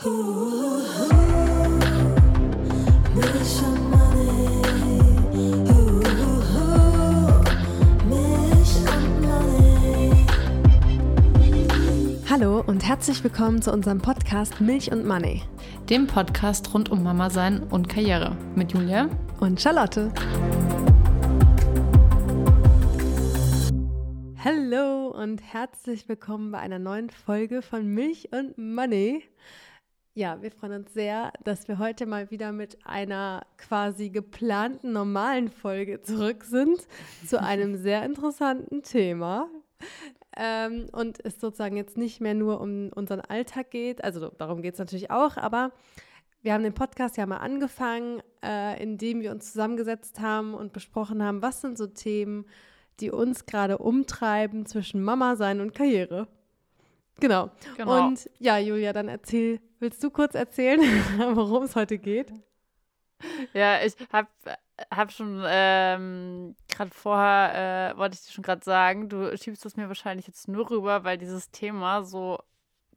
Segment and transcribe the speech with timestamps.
[0.00, 0.12] Hallo
[12.64, 15.42] und herzlich willkommen zu unserem Podcast Milch und Money.
[15.90, 19.08] Dem Podcast rund um Mama sein und Karriere mit Julia
[19.40, 20.12] und Charlotte.
[24.44, 29.24] Hallo und herzlich willkommen bei einer neuen Folge von Milch und Money.
[30.18, 35.48] Ja, wir freuen uns sehr, dass wir heute mal wieder mit einer quasi geplanten normalen
[35.48, 36.88] Folge zurück sind
[37.24, 39.48] zu einem sehr interessanten Thema.
[40.36, 44.72] Ähm, und es sozusagen jetzt nicht mehr nur um unseren Alltag geht, also darum geht
[44.72, 45.70] es natürlich auch, aber
[46.42, 51.22] wir haben den Podcast ja mal angefangen, äh, indem wir uns zusammengesetzt haben und besprochen
[51.22, 52.44] haben, was sind so Themen,
[52.98, 56.26] die uns gerade umtreiben zwischen Mama sein und Karriere.
[57.20, 57.50] Genau.
[57.76, 58.06] genau.
[58.06, 60.80] Und ja, Julia, dann erzähl, willst du kurz erzählen,
[61.34, 62.32] worum es heute geht?
[63.52, 64.28] Ja, ich habe
[64.92, 69.76] hab schon ähm, gerade vorher, äh, wollte ich dir schon gerade sagen, du schiebst es
[69.76, 72.38] mir wahrscheinlich jetzt nur rüber, weil dieses Thema so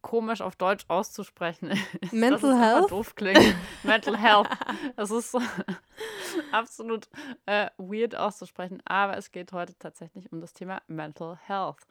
[0.02, 2.12] komisch auf Deutsch auszusprechen ist.
[2.12, 2.90] Mental Health?
[2.90, 3.54] doof klingt.
[3.82, 4.48] Mental Health.
[4.96, 5.40] Das ist so
[6.52, 7.08] absolut
[7.46, 11.86] äh, weird auszusprechen, aber es geht heute tatsächlich um das Thema Mental Health.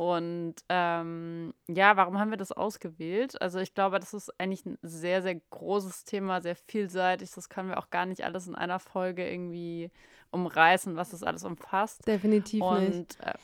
[0.00, 3.38] Und ähm, ja, warum haben wir das ausgewählt?
[3.42, 7.30] Also ich glaube, das ist eigentlich ein sehr, sehr großes Thema, sehr vielseitig.
[7.32, 9.90] Das können wir auch gar nicht alles in einer Folge irgendwie
[10.30, 12.08] umreißen, was das alles umfasst.
[12.08, 13.20] Definitiv Und, nicht.
[13.20, 13.34] Äh,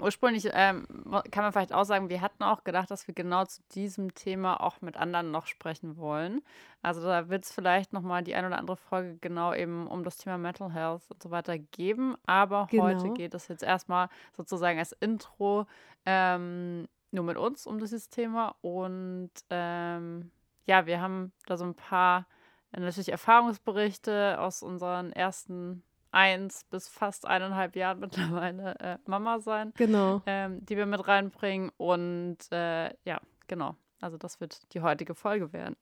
[0.00, 0.86] Ursprünglich ähm,
[1.30, 4.60] kann man vielleicht auch sagen, wir hatten auch gedacht, dass wir genau zu diesem Thema
[4.60, 6.42] auch mit anderen noch sprechen wollen.
[6.82, 10.16] Also da wird es vielleicht nochmal die ein oder andere Folge genau eben um das
[10.16, 12.16] Thema Mental Health und so weiter geben.
[12.26, 12.84] Aber genau.
[12.84, 15.66] heute geht es jetzt erstmal sozusagen als Intro
[16.06, 18.56] ähm, nur mit uns um dieses Thema.
[18.62, 20.30] Und ähm,
[20.66, 22.26] ja, wir haben da so ein paar
[22.72, 29.72] natürlich Erfahrungsberichte aus unseren ersten eins bis fast eineinhalb Jahren mittlerweile äh, Mama sein.
[29.76, 30.22] Genau.
[30.26, 31.70] Ähm, die wir mit reinbringen.
[31.76, 33.76] Und äh, ja, genau.
[34.00, 35.76] Also das wird die heutige Folge werden.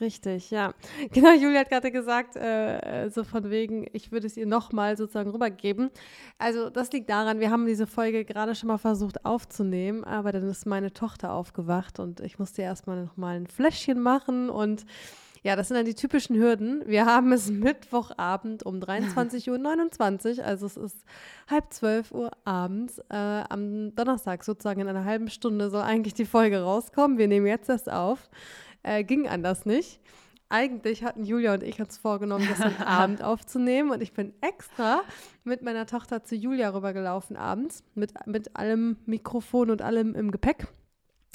[0.00, 0.74] Richtig, ja.
[1.12, 5.30] Genau, Julia hat gerade gesagt, äh, so von wegen, ich würde es ihr nochmal sozusagen
[5.30, 5.90] rübergeben.
[6.38, 10.48] Also das liegt daran, wir haben diese Folge gerade schon mal versucht aufzunehmen, aber dann
[10.48, 14.84] ist meine Tochter aufgewacht und ich musste erstmal nochmal ein Fläschchen machen und
[15.48, 16.82] ja, das sind dann die typischen Hürden.
[16.84, 21.06] Wir haben es Mittwochabend um 23.29 Uhr, also es ist
[21.50, 22.98] halb zwölf Uhr abends.
[23.08, 23.16] Äh,
[23.48, 27.16] am Donnerstag sozusagen in einer halben Stunde soll eigentlich die Folge rauskommen.
[27.16, 28.28] Wir nehmen jetzt erst auf.
[28.82, 30.00] Äh, ging anders nicht.
[30.50, 35.00] Eigentlich hatten Julia und ich uns vorgenommen, das am Abend aufzunehmen und ich bin extra
[35.44, 40.66] mit meiner Tochter zu Julia rübergelaufen abends mit, mit allem Mikrofon und allem im Gepäck.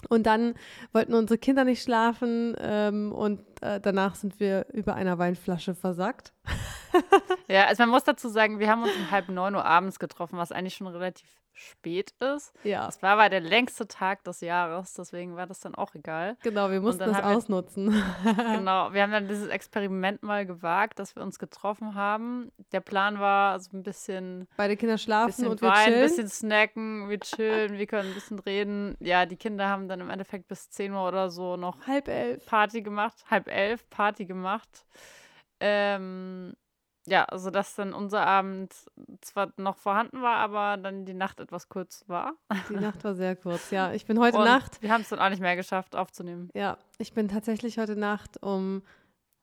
[0.10, 0.54] Und dann
[0.92, 6.34] wollten unsere Kinder nicht schlafen ähm, und äh, danach sind wir über einer Weinflasche versackt.
[7.48, 10.38] ja, also man muss dazu sagen, wir haben uns um halb neun Uhr abends getroffen,
[10.38, 12.54] was eigentlich schon relativ spät ist.
[12.64, 12.88] Ja.
[12.88, 16.38] Es war aber der längste Tag des Jahres, deswegen war das dann auch egal.
[16.44, 17.94] Genau, wir mussten das ausnutzen.
[17.94, 22.52] Wir, genau, wir haben dann dieses Experiment mal gewagt, dass wir uns getroffen haben.
[22.72, 24.48] Der Plan war so ein bisschen.
[24.58, 25.96] Beide Kinder schlafen und wir chillen.
[25.96, 28.96] Ein bisschen snacken, wir chillen, wir können ein bisschen reden.
[29.00, 32.46] Ja, die Kinder haben dann im Endeffekt bis 10 Uhr oder so noch halb elf
[32.46, 34.86] Party gemacht, halb elf Party gemacht.
[35.60, 36.56] Ähm,
[37.06, 38.74] ja, also dass dann unser Abend
[39.22, 42.34] zwar noch vorhanden war, aber dann die Nacht etwas kurz war.
[42.70, 43.92] Die Nacht war sehr kurz, ja.
[43.94, 44.82] Ich bin heute Und Nacht.
[44.82, 46.50] Wir haben es dann auch nicht mehr geschafft aufzunehmen.
[46.54, 48.84] Ja, ich bin tatsächlich heute Nacht um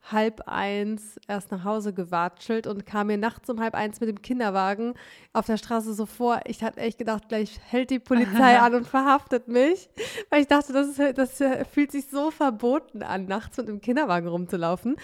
[0.03, 4.22] halb eins erst nach Hause gewatschelt und kam mir nachts um halb eins mit dem
[4.22, 4.94] Kinderwagen
[5.33, 6.41] auf der Straße so vor.
[6.47, 9.88] Ich hatte echt gedacht, gleich hält die Polizei an und verhaftet mich,
[10.31, 14.28] weil ich dachte, das, ist, das fühlt sich so verboten an, nachts mit dem Kinderwagen
[14.28, 14.97] rumzulaufen.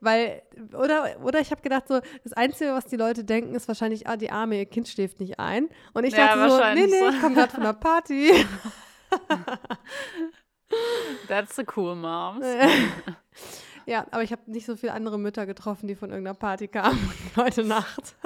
[0.00, 0.42] Weil,
[0.72, 4.16] oder, oder ich habe gedacht, so, das Einzige, was die Leute denken, ist wahrscheinlich, ah,
[4.16, 5.68] die Arme, ihr Kind schläft nicht ein.
[5.92, 8.32] Und ich dachte ja, so, nee, nee, ich komme gerade von einer Party.
[11.28, 12.40] That's a cool mom.
[13.86, 16.98] Ja, aber ich habe nicht so viele andere Mütter getroffen, die von irgendeiner Party kamen
[17.36, 18.16] heute Nacht.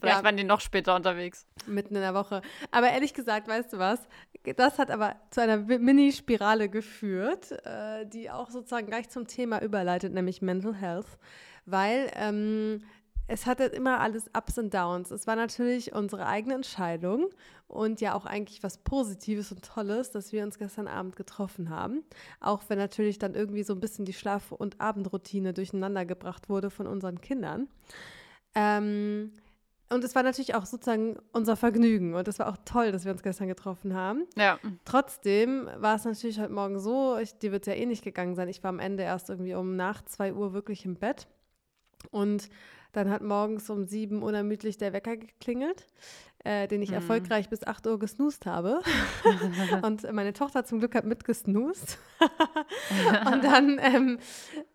[0.00, 0.24] Vielleicht ja.
[0.24, 1.46] waren die noch später unterwegs.
[1.66, 2.42] Mitten in der Woche.
[2.70, 4.00] Aber ehrlich gesagt, weißt du was?
[4.56, 10.12] Das hat aber zu einer Mini-Spirale geführt, äh, die auch sozusagen gleich zum Thema überleitet,
[10.12, 11.06] nämlich Mental Health.
[11.66, 12.82] Weil ähm,
[13.32, 15.10] es hatte immer alles Ups und Downs.
[15.10, 17.30] Es war natürlich unsere eigene Entscheidung
[17.66, 22.04] und ja auch eigentlich was Positives und Tolles, dass wir uns gestern Abend getroffen haben.
[22.40, 26.68] Auch wenn natürlich dann irgendwie so ein bisschen die Schlaf- und Abendroutine durcheinander gebracht wurde
[26.68, 27.68] von unseren Kindern.
[28.54, 29.32] Ähm,
[29.88, 32.12] und es war natürlich auch sozusagen unser Vergnügen.
[32.12, 34.26] Und es war auch toll, dass wir uns gestern getroffen haben.
[34.36, 34.58] Ja.
[34.84, 38.34] Trotzdem war es natürlich heute Morgen so, ich, dir wird es ja eh nicht gegangen
[38.34, 38.48] sein.
[38.48, 41.28] Ich war am Ende erst irgendwie um nach 2 Uhr wirklich im Bett.
[42.10, 42.50] Und
[42.92, 45.86] dann hat morgens um sieben unermüdlich der Wecker geklingelt
[46.44, 46.96] äh, den ich mhm.
[46.96, 48.80] erfolgreich bis 8 Uhr gesnoost habe.
[49.82, 51.98] und meine Tochter zum Glück hat mitgesnoost.
[52.20, 54.18] und dann ähm,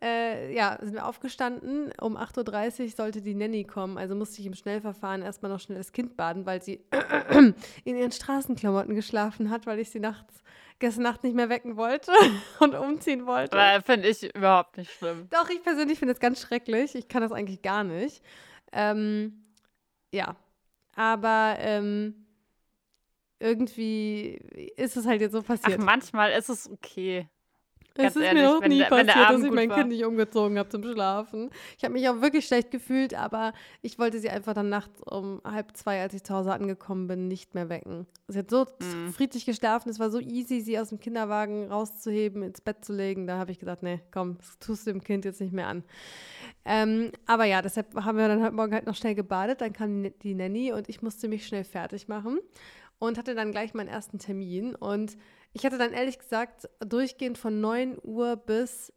[0.02, 1.92] äh, ja, sind wir aufgestanden.
[2.00, 3.98] Um 8.30 Uhr sollte die Nanny kommen.
[3.98, 6.86] Also musste ich im Schnellverfahren erstmal noch schnell das Kind baden, weil sie
[7.84, 10.36] in ihren Straßenklamotten geschlafen hat, weil ich sie nachts
[10.80, 12.12] gestern Nacht nicht mehr wecken wollte
[12.60, 13.58] und umziehen wollte.
[13.86, 15.28] Finde ich überhaupt nicht schlimm.
[15.30, 16.96] Doch, ich persönlich finde es ganz schrecklich.
[16.96, 18.24] Ich kann das eigentlich gar nicht.
[18.72, 19.46] Ähm,
[20.12, 20.36] ja,
[20.96, 22.28] aber ähm,
[23.40, 24.36] irgendwie
[24.76, 25.80] ist es halt jetzt so passiert.
[25.80, 27.28] Ach, manchmal ist es okay.
[27.98, 29.78] Es ist ehrlich, mir noch nie der, passiert, dass ich mein war.
[29.78, 31.50] Kind nicht umgezogen habe zum Schlafen.
[31.78, 35.42] Ich habe mich auch wirklich schlecht gefühlt, aber ich wollte sie einfach dann nachts um
[35.44, 38.08] halb zwei, als ich zu Hause angekommen bin, nicht mehr wecken.
[38.28, 39.10] Sie hat so mm.
[39.12, 43.28] friedlich geschlafen, es war so easy, sie aus dem Kinderwagen rauszuheben, ins Bett zu legen.
[43.28, 45.84] Da habe ich gesagt, nee, komm, das tust du dem Kind jetzt nicht mehr an.
[46.66, 49.62] Ähm, aber ja, deshalb haben wir dann heute Morgen halt noch schnell gebadet.
[49.62, 52.40] Dann kam die Nanny und ich musste mich schnell fertig machen
[53.00, 54.76] und hatte dann gleich meinen ersten Termin.
[54.76, 55.18] Und
[55.54, 58.94] ich hatte dann ehrlich gesagt durchgehend von 9 Uhr bis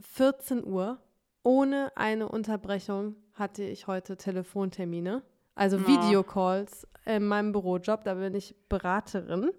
[0.00, 0.98] 14 Uhr
[1.42, 5.22] ohne eine Unterbrechung hatte ich heute Telefontermine,
[5.54, 5.86] also ja.
[5.86, 8.04] Videocalls in meinem Bürojob.
[8.04, 9.50] Da bin ich Beraterin.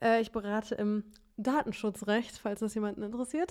[0.00, 1.04] Äh, ich berate im
[1.36, 3.50] Datenschutzrecht, falls das jemanden interessiert.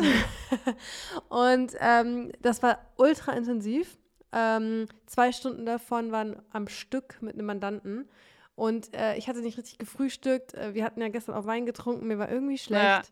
[1.30, 3.98] und ähm, das war ultra intensiv.
[4.32, 8.10] Ähm, zwei Stunden davon waren am Stück mit einem Mandanten.
[8.56, 10.54] Und äh, ich hatte nicht richtig gefrühstückt.
[10.54, 13.12] Äh, wir hatten ja gestern auch Wein getrunken, mir war irgendwie schlecht.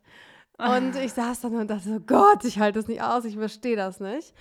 [0.59, 0.77] Ja.
[0.77, 3.75] Und ich saß dann und dachte so, Gott, ich halte das nicht aus, ich verstehe
[3.75, 4.33] das nicht.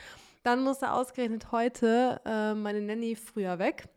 [0.42, 3.88] Dann musste ausgerechnet heute äh, meine Nanny früher weg.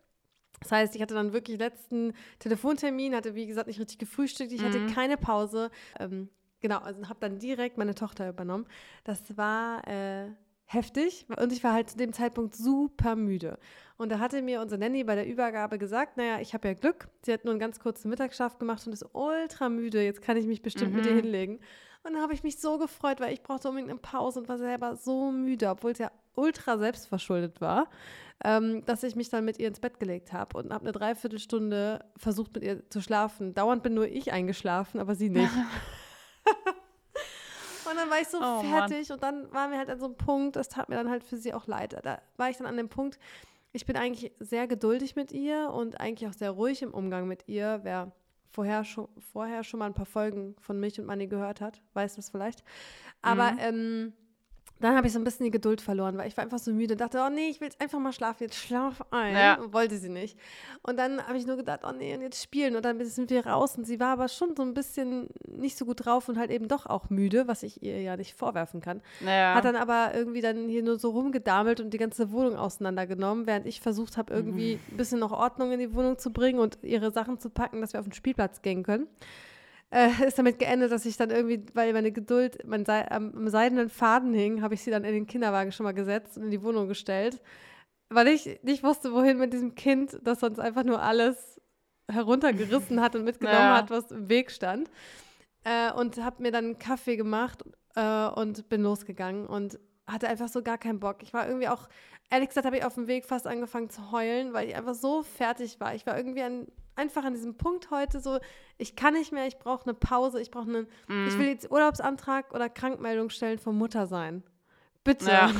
[0.60, 4.62] Das heißt, ich hatte dann wirklich letzten Telefontermin, hatte wie gesagt nicht richtig gefrühstückt, ich
[4.62, 4.66] mhm.
[4.66, 5.70] hatte keine Pause.
[5.98, 6.30] Ähm,
[6.60, 8.66] genau, also habe dann direkt meine Tochter übernommen.
[9.04, 10.30] Das war äh,
[10.74, 13.58] heftig und ich war halt zu dem Zeitpunkt super müde.
[13.96, 17.08] Und da hatte mir unsere Nanny bei der Übergabe gesagt, naja, ich habe ja Glück,
[17.22, 20.46] sie hat nur einen ganz kurzen Mittagsschlaf gemacht und ist ultra müde, jetzt kann ich
[20.46, 20.96] mich bestimmt mhm.
[20.96, 21.20] mit ihr mhm.
[21.20, 21.60] hinlegen.
[22.02, 24.58] Und dann habe ich mich so gefreut, weil ich brauchte unbedingt eine Pause und war
[24.58, 27.88] selber so müde, obwohl es ja ultra selbstverschuldet war,
[28.44, 32.04] ähm, dass ich mich dann mit ihr ins Bett gelegt habe und habe eine Dreiviertelstunde
[32.16, 33.54] versucht, mit ihr zu schlafen.
[33.54, 35.50] Dauernd bin nur ich eingeschlafen, aber sie nicht.
[37.94, 39.16] Und dann war ich so oh, fertig Mann.
[39.16, 41.36] und dann waren wir halt an so einem Punkt, das tat mir dann halt für
[41.36, 41.96] sie auch leid.
[42.02, 43.20] Da war ich dann an dem Punkt,
[43.72, 47.46] ich bin eigentlich sehr geduldig mit ihr und eigentlich auch sehr ruhig im Umgang mit
[47.46, 47.80] ihr.
[47.84, 48.12] Wer
[48.50, 52.16] vorher schon, vorher schon mal ein paar Folgen von mich und Manni gehört hat, weiß
[52.16, 52.64] das vielleicht.
[53.22, 53.58] Aber mhm.
[53.60, 54.12] ähm,
[54.84, 56.92] dann habe ich so ein bisschen die Geduld verloren, weil ich war einfach so müde
[56.94, 59.34] und dachte, oh nee, ich will jetzt einfach mal schlafen, jetzt schlaf ein.
[59.34, 59.58] Ja.
[59.72, 60.38] wollte sie nicht.
[60.82, 62.76] Und dann habe ich nur gedacht, oh nee, und jetzt spielen.
[62.76, 65.86] Und dann sind wir raus und sie war aber schon so ein bisschen nicht so
[65.86, 69.00] gut drauf und halt eben doch auch müde, was ich ihr ja nicht vorwerfen kann.
[69.24, 69.54] Ja.
[69.54, 73.66] Hat dann aber irgendwie dann hier nur so rumgedamelt und die ganze Wohnung auseinandergenommen, während
[73.66, 74.94] ich versucht habe, irgendwie mhm.
[74.94, 77.94] ein bisschen noch Ordnung in die Wohnung zu bringen und ihre Sachen zu packen, dass
[77.94, 79.06] wir auf den Spielplatz gehen können
[79.94, 83.88] äh, ist damit geendet, dass ich dann irgendwie, weil meine Geduld mein Se am seidenen
[83.88, 86.62] Faden hing, habe ich sie dann in den Kinderwagen schon mal gesetzt und in die
[86.62, 87.40] Wohnung gestellt,
[88.10, 91.60] weil ich nicht wusste, wohin mit diesem Kind, das sonst einfach nur alles
[92.10, 93.76] heruntergerissen hat und mitgenommen ja.
[93.78, 94.90] hat, was im Weg stand.
[95.64, 97.64] Äh, und habe mir dann einen Kaffee gemacht
[97.94, 101.22] äh, und bin losgegangen und hatte einfach so gar keinen Bock.
[101.22, 101.88] Ich war irgendwie auch,
[102.28, 105.22] ehrlich gesagt, habe ich auf dem Weg fast angefangen zu heulen, weil ich einfach so
[105.22, 105.94] fertig war.
[105.94, 108.38] Ich war irgendwie an einfach an diesem Punkt heute so,
[108.78, 111.28] ich kann nicht mehr, ich brauche eine Pause, ich brauche einen, mm.
[111.28, 114.42] ich will jetzt Urlaubsantrag oder Krankmeldung stellen vom Mutter sein.
[115.02, 115.30] Bitte.
[115.30, 115.52] Ja.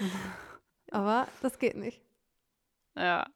[0.90, 2.02] Aber das geht nicht.
[2.96, 3.26] Ja.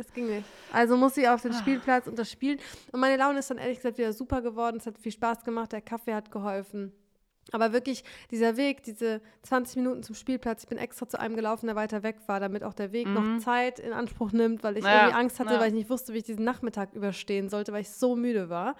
[0.00, 0.46] Es ging nicht.
[0.72, 2.58] Also muss sie auf den Spielplatz und das Spielen.
[2.90, 4.78] Und meine Laune ist dann ehrlich gesagt wieder super geworden.
[4.78, 5.72] Es hat viel Spaß gemacht.
[5.72, 6.92] Der Kaffee hat geholfen.
[7.52, 11.66] Aber wirklich dieser Weg, diese 20 Minuten zum Spielplatz, ich bin extra zu einem gelaufen,
[11.66, 13.14] der weiter weg war, damit auch der Weg mhm.
[13.14, 15.60] noch Zeit in Anspruch nimmt, weil ich ja, irgendwie Angst hatte, ja.
[15.60, 18.76] weil ich nicht wusste, wie ich diesen Nachmittag überstehen sollte, weil ich so müde war.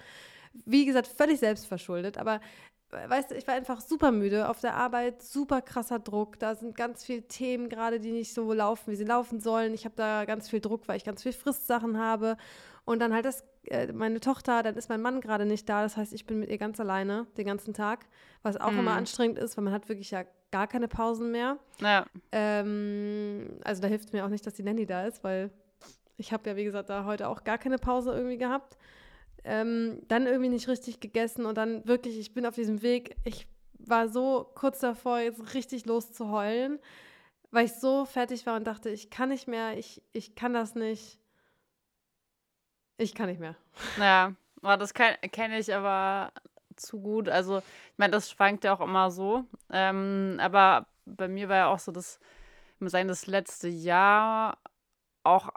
[0.64, 2.40] Wie gesagt, völlig selbstverschuldet, aber
[2.90, 6.38] weißt du, ich war einfach super müde auf der Arbeit, super krasser Druck.
[6.38, 9.74] Da sind ganz viele Themen gerade, die nicht so laufen, wie sie laufen sollen.
[9.74, 12.36] Ich habe da ganz viel Druck, weil ich ganz viel Fristsachen habe.
[12.84, 15.82] Und dann halt das, äh, meine Tochter, dann ist mein Mann gerade nicht da.
[15.82, 18.06] Das heißt, ich bin mit ihr ganz alleine den ganzen Tag,
[18.42, 18.80] was auch mhm.
[18.80, 21.58] immer anstrengend ist, weil man hat wirklich ja gar keine Pausen mehr.
[21.80, 22.06] Ja.
[22.32, 25.50] Ähm, also da hilft es mir auch nicht, dass die Nanny da ist, weil
[26.16, 28.76] ich habe ja, wie gesagt, da heute auch gar keine Pause irgendwie gehabt.
[29.44, 33.46] Ähm, dann irgendwie nicht richtig gegessen und dann wirklich, ich bin auf diesem Weg, ich
[33.78, 36.78] war so kurz davor, jetzt richtig loszuheulen
[37.50, 40.74] weil ich so fertig war und dachte, ich kann nicht mehr, ich, ich kann das
[40.74, 41.18] nicht.
[42.96, 43.56] Ich kann nicht mehr.
[43.98, 46.32] Ja, das kenne ich aber
[46.76, 47.28] zu gut.
[47.28, 49.44] Also, ich meine, das schwankt ja auch immer so.
[49.70, 52.20] Ähm, aber bei mir war ja auch so, dass,
[52.74, 54.58] ich muss sagen, das letzte Jahr
[55.24, 55.48] auch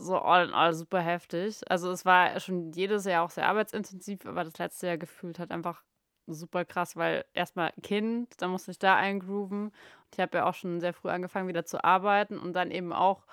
[0.00, 1.60] so all in all super heftig.
[1.70, 5.50] Also, es war schon jedes Jahr auch sehr arbeitsintensiv, aber das letzte Jahr gefühlt hat
[5.50, 5.82] einfach
[6.26, 9.66] super krass, weil erstmal Kind, da musste ich da eingrooven.
[9.68, 9.74] Und
[10.12, 13.26] ich habe ja auch schon sehr früh angefangen, wieder zu arbeiten und dann eben auch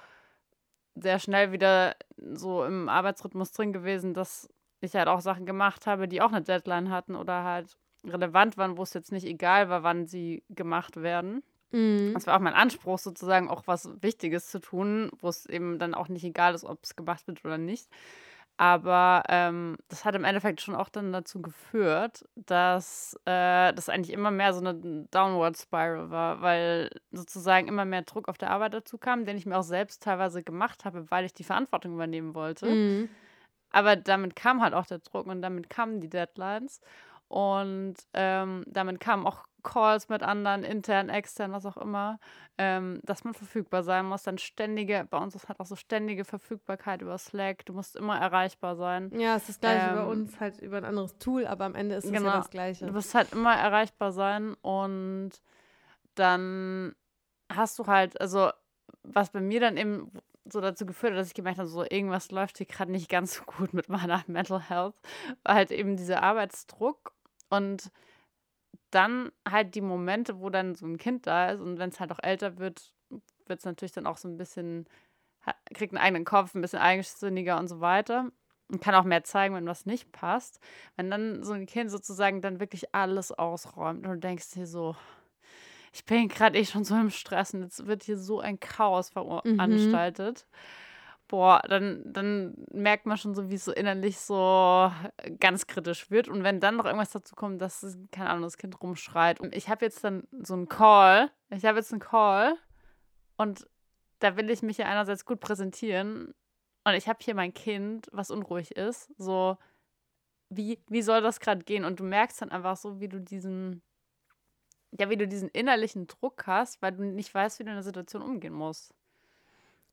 [0.95, 4.50] sehr schnell wieder so im Arbeitsrhythmus drin gewesen, dass
[4.81, 8.77] ich halt auch Sachen gemacht habe, die auch eine Deadline hatten oder halt relevant waren,
[8.77, 11.43] wo es jetzt nicht egal war, wann sie gemacht werden.
[11.71, 12.13] Mhm.
[12.13, 15.93] Das war auch mein Anspruch, sozusagen auch was Wichtiges zu tun, wo es eben dann
[15.93, 17.89] auch nicht egal ist, ob es gemacht wird oder nicht.
[18.59, 24.13] Aber ähm, das hat im Endeffekt schon auch dann dazu geführt, dass äh, das eigentlich
[24.13, 28.74] immer mehr so eine Downward Spiral war, weil sozusagen immer mehr Druck auf der Arbeit
[28.74, 32.33] dazu kam, den ich mir auch selbst teilweise gemacht habe, weil ich die Verantwortung übernehmen
[32.33, 32.65] wollte.
[32.65, 33.09] Mhm.
[33.69, 36.81] Aber damit kam halt auch der Druck und damit kamen die Deadlines.
[37.27, 42.19] Und ähm, damit kamen auch Calls mit anderen, intern, extern, was auch immer,
[42.57, 44.24] ähm, dass man verfügbar sein muss.
[44.24, 47.65] Dann ständige, bei uns ist halt auch so ständige Verfügbarkeit über Slack.
[47.65, 49.12] Du musst immer erreichbar sein.
[49.13, 51.75] Ja, es ist das gleiche ähm, bei uns, halt über ein anderes Tool, aber am
[51.75, 52.86] Ende ist es genau, ja das Gleiche.
[52.86, 55.31] Du musst halt immer erreichbar sein und
[56.15, 56.95] dann
[57.53, 58.51] hast du halt, also
[59.03, 60.12] was bei mir dann eben
[60.50, 63.36] so dazu geführt hat, dass ich gemerkt habe, so irgendwas läuft hier gerade nicht ganz
[63.36, 64.95] so gut mit meiner Mental Health,
[65.43, 67.12] war halt eben dieser Arbeitsdruck
[67.50, 67.91] und
[68.91, 72.12] dann halt die Momente, wo dann so ein Kind da ist und wenn es halt
[72.12, 72.94] auch älter wird,
[73.46, 74.88] wird es natürlich dann auch so ein bisschen,
[75.74, 78.32] kriegt einen eigenen Kopf, ein bisschen eigensinniger und so weiter
[78.70, 80.60] und kann auch mehr zeigen, wenn was nicht passt.
[80.96, 84.96] Wenn dann so ein Kind sozusagen dann wirklich alles ausräumt und du denkst dir so,
[85.94, 89.10] ich bin gerade eh schon so im Stress und jetzt wird hier so ein Chaos
[89.10, 90.46] veranstaltet.
[90.50, 90.58] Mhm
[91.27, 94.91] boah, dann, dann merkt man schon so, wie es so innerlich so
[95.39, 96.27] ganz kritisch wird.
[96.27, 99.39] Und wenn dann noch irgendwas dazu kommt, dass, keine Ahnung, das Kind rumschreit.
[99.39, 101.31] Und ich habe jetzt dann so einen Call.
[101.50, 102.55] Ich habe jetzt einen Call
[103.38, 103.67] und
[104.19, 106.34] da will ich mich ja einerseits gut präsentieren.
[106.84, 109.12] Und ich habe hier mein Kind, was unruhig ist.
[109.17, 109.57] So,
[110.50, 111.84] wie, wie soll das gerade gehen?
[111.84, 113.81] Und du merkst dann einfach so, wie du diesen,
[114.98, 117.84] ja, wie du diesen innerlichen Druck hast, weil du nicht weißt, wie du in der
[117.84, 118.93] Situation umgehen musst.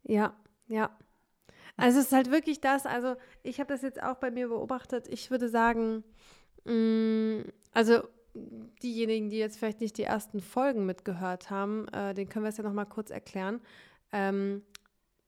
[0.05, 0.37] Ja,
[0.69, 0.97] ja.
[1.77, 5.09] Also es ist halt wirklich das, also ich habe das jetzt auch bei mir beobachtet.
[5.09, 6.05] Ich würde sagen,
[6.65, 8.03] mh, mm, also
[8.83, 12.57] diejenigen, die jetzt vielleicht nicht die ersten Folgen mitgehört haben, äh, den können wir es
[12.57, 13.61] ja nochmal kurz erklären.
[14.13, 14.63] Ähm,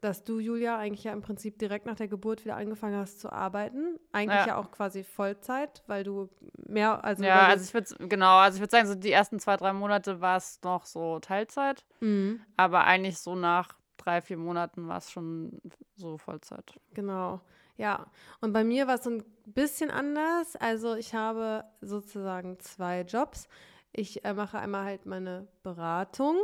[0.00, 3.32] dass du, Julia, eigentlich ja im Prinzip direkt nach der Geburt wieder angefangen hast zu
[3.32, 3.98] arbeiten.
[4.12, 6.28] Eigentlich ja, ja auch quasi Vollzeit, weil du
[6.68, 7.24] mehr, also.
[7.24, 10.20] Ja, also ich würde, genau, also ich würde sagen, so die ersten zwei, drei Monate
[10.20, 11.84] war es noch so Teilzeit.
[12.00, 12.40] Mhm.
[12.56, 13.74] Aber eigentlich so nach
[14.06, 15.60] drei, vier Monaten war es schon
[15.96, 16.78] so Vollzeit.
[16.94, 17.40] Genau.
[17.76, 18.06] Ja,
[18.40, 20.56] und bei mir war es so ein bisschen anders.
[20.56, 23.48] Also ich habe sozusagen zwei Jobs.
[23.92, 26.36] Ich äh, mache einmal halt meine Beratung.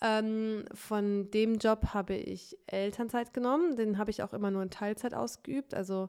[0.00, 3.76] Ähm, von dem Job habe ich Elternzeit genommen.
[3.76, 5.74] Den habe ich auch immer nur in Teilzeit ausgeübt.
[5.74, 6.08] Also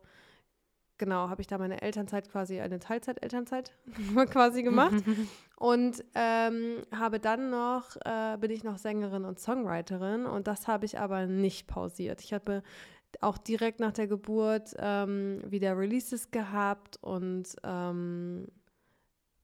[0.97, 3.71] genau, habe ich da meine Elternzeit quasi, eine Teilzeit-Elternzeit
[4.31, 5.03] quasi gemacht.
[5.57, 10.85] und ähm, habe dann noch, äh, bin ich noch Sängerin und Songwriterin und das habe
[10.85, 12.21] ich aber nicht pausiert.
[12.21, 12.63] Ich habe
[13.21, 18.47] auch direkt nach der Geburt ähm, wieder Releases gehabt und ähm,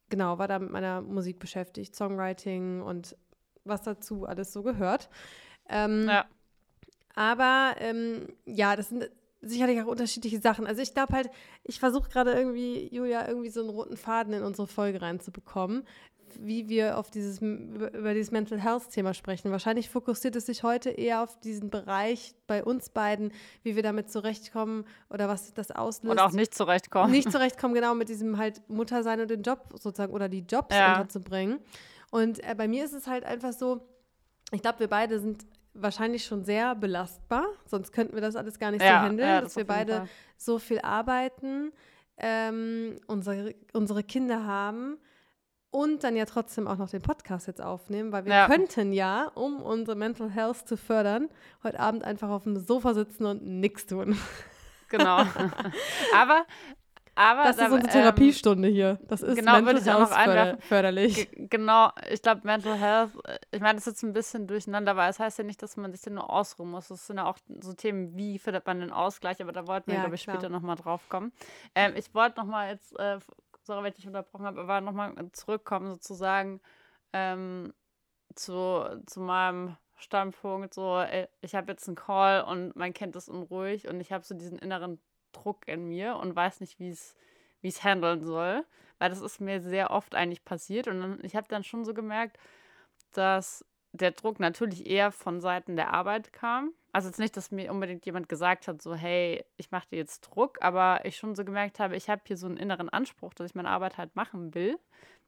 [0.09, 3.15] genau, war da mit meiner Musik beschäftigt, Songwriting und
[3.63, 5.09] was dazu alles so gehört.
[5.69, 6.25] Ähm, ja.
[7.15, 9.09] Aber ähm, ja, das sind
[9.41, 10.67] sicherlich auch unterschiedliche Sachen.
[10.67, 11.29] Also ich glaube halt,
[11.63, 15.83] ich versuche gerade irgendwie, Julia, irgendwie so einen roten Faden in unsere Folge reinzubekommen,
[16.39, 19.51] wie wir auf dieses, über dieses Mental Health-Thema sprechen.
[19.51, 23.33] Wahrscheinlich fokussiert es sich heute eher auf diesen Bereich bei uns beiden,
[23.63, 26.13] wie wir damit zurechtkommen oder was das auslöst.
[26.13, 27.11] Oder auch nicht zurechtkommen.
[27.11, 30.93] Nicht zurechtkommen, genau, mit diesem halt Muttersein und den Job sozusagen oder die Jobs ja.
[30.93, 31.59] unterzubringen.
[32.11, 33.87] Und äh, bei mir ist es halt einfach so,
[34.51, 38.71] ich glaube, wir beide sind wahrscheinlich schon sehr belastbar, sonst könnten wir das alles gar
[38.71, 40.09] nicht ja, so handeln, ja, dass wir beide Fall.
[40.37, 41.71] so viel arbeiten,
[42.17, 44.97] ähm, unsere, unsere Kinder haben
[45.71, 48.47] und dann ja trotzdem auch noch den Podcast jetzt aufnehmen, weil wir ja.
[48.47, 51.29] könnten ja, um unsere Mental Health zu fördern,
[51.63, 54.17] heute Abend einfach auf dem Sofa sitzen und nichts tun.
[54.89, 55.23] Genau.
[56.15, 56.45] Aber
[57.15, 58.99] aber das da, ist unsere Therapiestunde ähm, hier.
[59.07, 60.61] Das ist genau, Mental Health auch einwerfen.
[60.61, 61.15] förderlich.
[61.15, 64.95] G genau, ich glaube, Mental Health, äh, ich meine, das ist jetzt ein bisschen durcheinander,
[64.95, 66.87] weil es das heißt ja nicht, dass man sich den nur ausruhen muss.
[66.87, 69.95] Das sind ja auch so Themen, wie findet man den Ausgleich, aber da wollten wir,
[69.95, 70.37] ja, glaube ich, klar.
[70.37, 71.33] später nochmal drauf kommen.
[71.75, 73.19] Ähm, ich wollte nochmal jetzt, äh,
[73.63, 76.61] sorry, wenn ich dich unterbrochen habe, aber nochmal zurückkommen sozusagen
[77.13, 77.73] ähm,
[78.35, 83.29] zu, zu meinem Standpunkt, so, ey, ich habe jetzt einen Call und mein Kind ist
[83.29, 84.99] unruhig und ich habe so diesen inneren
[85.31, 87.15] Druck in mir und weiß nicht, wie es
[87.61, 88.65] wie es handeln soll,
[88.99, 90.87] weil das ist mir sehr oft eigentlich passiert.
[90.87, 92.37] Und dann, ich habe dann schon so gemerkt,
[93.13, 96.71] dass der Druck natürlich eher von Seiten der Arbeit kam.
[96.91, 100.21] Also jetzt nicht, dass mir unbedingt jemand gesagt hat, so hey, ich mache dir jetzt
[100.21, 103.47] Druck, aber ich schon so gemerkt habe, ich habe hier so einen inneren Anspruch, dass
[103.47, 104.77] ich meine Arbeit halt machen will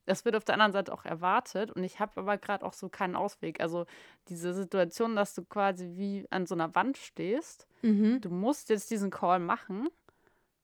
[0.05, 2.89] das wird auf der anderen Seite auch erwartet und ich habe aber gerade auch so
[2.89, 3.61] keinen Ausweg.
[3.61, 3.85] Also
[4.27, 8.19] diese Situation, dass du quasi wie an so einer Wand stehst, mhm.
[8.21, 9.89] du musst jetzt diesen Call machen,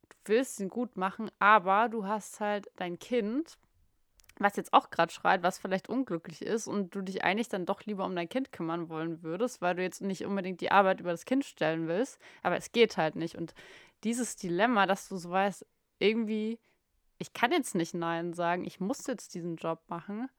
[0.09, 3.57] du willst ihn gut machen, aber du hast halt dein Kind,
[4.39, 7.83] was jetzt auch gerade schreit, was vielleicht unglücklich ist und du dich eigentlich dann doch
[7.83, 11.11] lieber um dein Kind kümmern wollen würdest, weil du jetzt nicht unbedingt die Arbeit über
[11.11, 13.35] das Kind stellen willst, aber es geht halt nicht.
[13.35, 13.53] Und
[14.03, 15.65] dieses Dilemma, dass du so weißt,
[15.99, 16.57] irgendwie
[17.19, 20.29] ich kann jetzt nicht Nein sagen, ich muss jetzt diesen Job machen.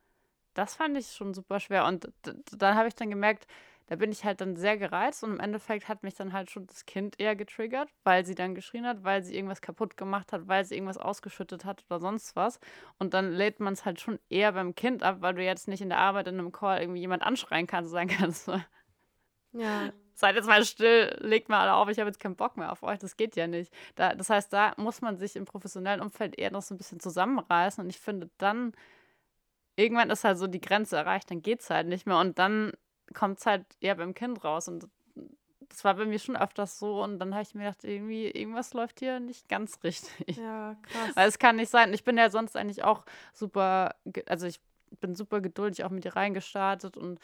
[0.55, 1.87] Das fand ich schon super schwer.
[1.87, 2.11] Und
[2.53, 3.47] dann habe ich dann gemerkt,
[3.87, 6.67] da bin ich halt dann sehr gereizt und im Endeffekt hat mich dann halt schon
[6.67, 10.47] das Kind eher getriggert, weil sie dann geschrien hat, weil sie irgendwas kaputt gemacht hat,
[10.49, 12.61] weil sie irgendwas ausgeschüttet hat oder sonst was.
[12.99, 15.83] Und dann lädt man es halt schon eher beim Kind ab, weil du jetzt nicht
[15.83, 18.49] in der Arbeit in einem Call irgendwie jemand anschreien kannst sagen kannst,
[19.53, 22.71] ja seid jetzt mal still, legt mal alle auf, ich habe jetzt keinen Bock mehr
[22.71, 22.99] auf euch.
[22.99, 23.73] Das geht ja nicht.
[23.97, 27.01] Da, das heißt, da muss man sich im professionellen Umfeld eher noch so ein bisschen
[27.01, 27.83] zusammenreißen.
[27.83, 28.73] Und ich finde, dann
[29.77, 32.19] irgendwann ist halt so die Grenze erreicht, dann geht es halt nicht mehr.
[32.19, 32.73] Und dann
[33.15, 34.69] kommt es halt eher beim Kind raus.
[34.69, 34.87] Und
[35.69, 37.03] das war bei mir schon öfters so.
[37.03, 40.37] Und dann habe ich mir gedacht, irgendwie, irgendwas läuft hier nicht ganz richtig.
[40.37, 41.17] Ja, krass.
[41.17, 41.93] Weil es kann nicht sein.
[41.95, 43.95] Ich bin ja sonst eigentlich auch super,
[44.27, 44.61] also ich
[45.01, 47.21] bin super geduldig auch mit dir reingestartet und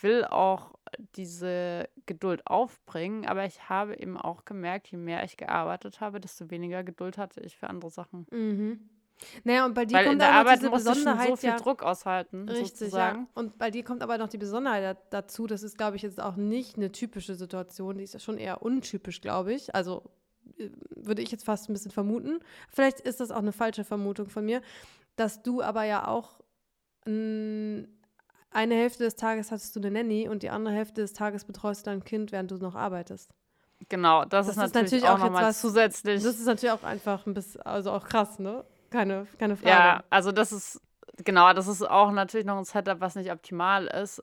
[0.00, 0.74] will auch
[1.16, 6.50] diese Geduld aufbringen, aber ich habe eben auch gemerkt, je mehr ich gearbeitet habe, desto
[6.50, 8.26] weniger Geduld hatte ich für andere Sachen.
[8.30, 8.88] Mhm.
[9.44, 11.56] Naja, und bei dir Weil kommt in der aber Arbeit diese Besonderheit so viel ja,
[11.56, 13.20] Druck aushalten, Richtig, sozusagen.
[13.20, 13.28] ja.
[13.34, 15.46] Und bei dir kommt aber noch die Besonderheit dazu.
[15.46, 17.98] Das ist, glaube ich, jetzt auch nicht eine typische Situation.
[17.98, 19.74] Die ist ja schon eher untypisch, glaube ich.
[19.74, 20.02] Also
[20.58, 22.40] äh, würde ich jetzt fast ein bisschen vermuten.
[22.68, 24.60] Vielleicht ist das auch eine falsche Vermutung von mir,
[25.16, 26.40] dass du aber ja auch
[28.52, 31.86] eine Hälfte des Tages hattest du eine Nanny und die andere Hälfte des Tages betreust
[31.86, 33.30] du dein Kind, während du noch arbeitest.
[33.88, 36.22] Genau, das, das ist, natürlich ist, natürlich auch, auch nochmal zusätzlich.
[36.22, 38.64] Das ist natürlich auch einfach ein bisschen, also auch krass, ne?
[38.90, 39.70] Keine, keine Frage.
[39.70, 40.80] Ja, also das ist,
[41.24, 44.22] genau, das ist auch natürlich noch ein Setup, was nicht optimal ist.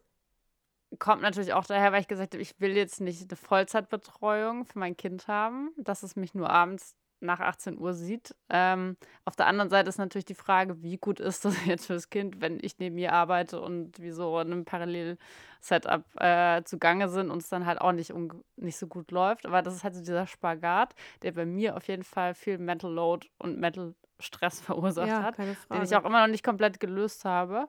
[0.97, 4.79] Kommt natürlich auch daher, weil ich gesagt habe, ich will jetzt nicht eine Vollzeitbetreuung für
[4.79, 8.35] mein Kind haben, dass es mich nur abends nach 18 Uhr sieht.
[8.49, 12.09] Ähm, auf der anderen Seite ist natürlich die Frage, wie gut ist das jetzt fürs
[12.09, 17.31] Kind, wenn ich neben ihr arbeite und wie so in einem Parallel-Setup äh, zugange sind
[17.31, 18.13] und es dann halt auch nicht,
[18.57, 19.45] nicht so gut läuft.
[19.45, 22.91] Aber das ist halt so dieser Spagat, der bei mir auf jeden Fall viel Mental
[22.91, 27.25] Load und Mental Stress verursacht ja, hat, den ich auch immer noch nicht komplett gelöst
[27.25, 27.67] habe.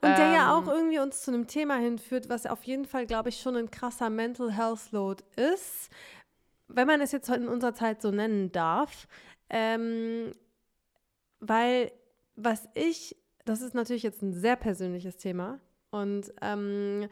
[0.00, 3.06] Und der ja auch ähm, irgendwie uns zu einem Thema hinführt, was auf jeden Fall,
[3.06, 5.90] glaube ich, schon ein krasser Mental Health Load ist
[6.68, 9.08] wenn man es jetzt in unserer Zeit so nennen darf,
[9.50, 10.32] ähm,
[11.40, 11.92] weil
[12.36, 17.08] was ich, das ist natürlich jetzt ein sehr persönliches Thema und ähm,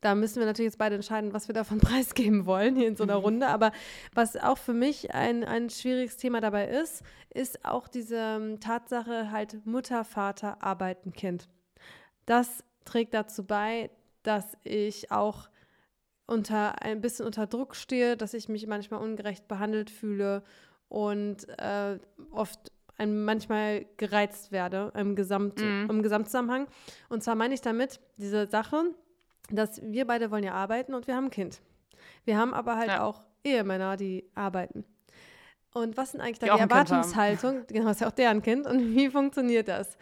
[0.00, 3.04] da müssen wir natürlich jetzt beide entscheiden, was wir davon preisgeben wollen hier in so
[3.04, 3.24] einer mhm.
[3.24, 3.46] Runde.
[3.48, 3.72] Aber
[4.14, 7.02] was auch für mich ein, ein schwieriges Thema dabei ist,
[7.34, 11.48] ist auch diese ähm, Tatsache halt Mutter, Vater, Arbeiten, Kind.
[12.26, 13.90] Das trägt dazu bei,
[14.22, 15.48] dass ich auch
[16.28, 20.42] unter ein bisschen unter Druck stehe, dass ich mich manchmal ungerecht behandelt fühle
[20.88, 21.98] und äh,
[22.30, 25.90] oft ein, manchmal gereizt werde im, Gesamt, mm.
[25.90, 26.66] im Gesamtzusammenhang.
[27.08, 28.94] Und zwar meine ich damit diese Sache,
[29.50, 31.60] dass wir beide wollen ja arbeiten und wir haben ein Kind.
[32.24, 33.02] Wir haben aber halt ja.
[33.02, 34.84] auch Ehemänner, die arbeiten.
[35.78, 37.64] Und was sind eigentlich da die, die Erwartungshaltung?
[37.68, 38.66] Genau, ist ja auch deren Kind.
[38.66, 39.96] Und wie funktioniert das?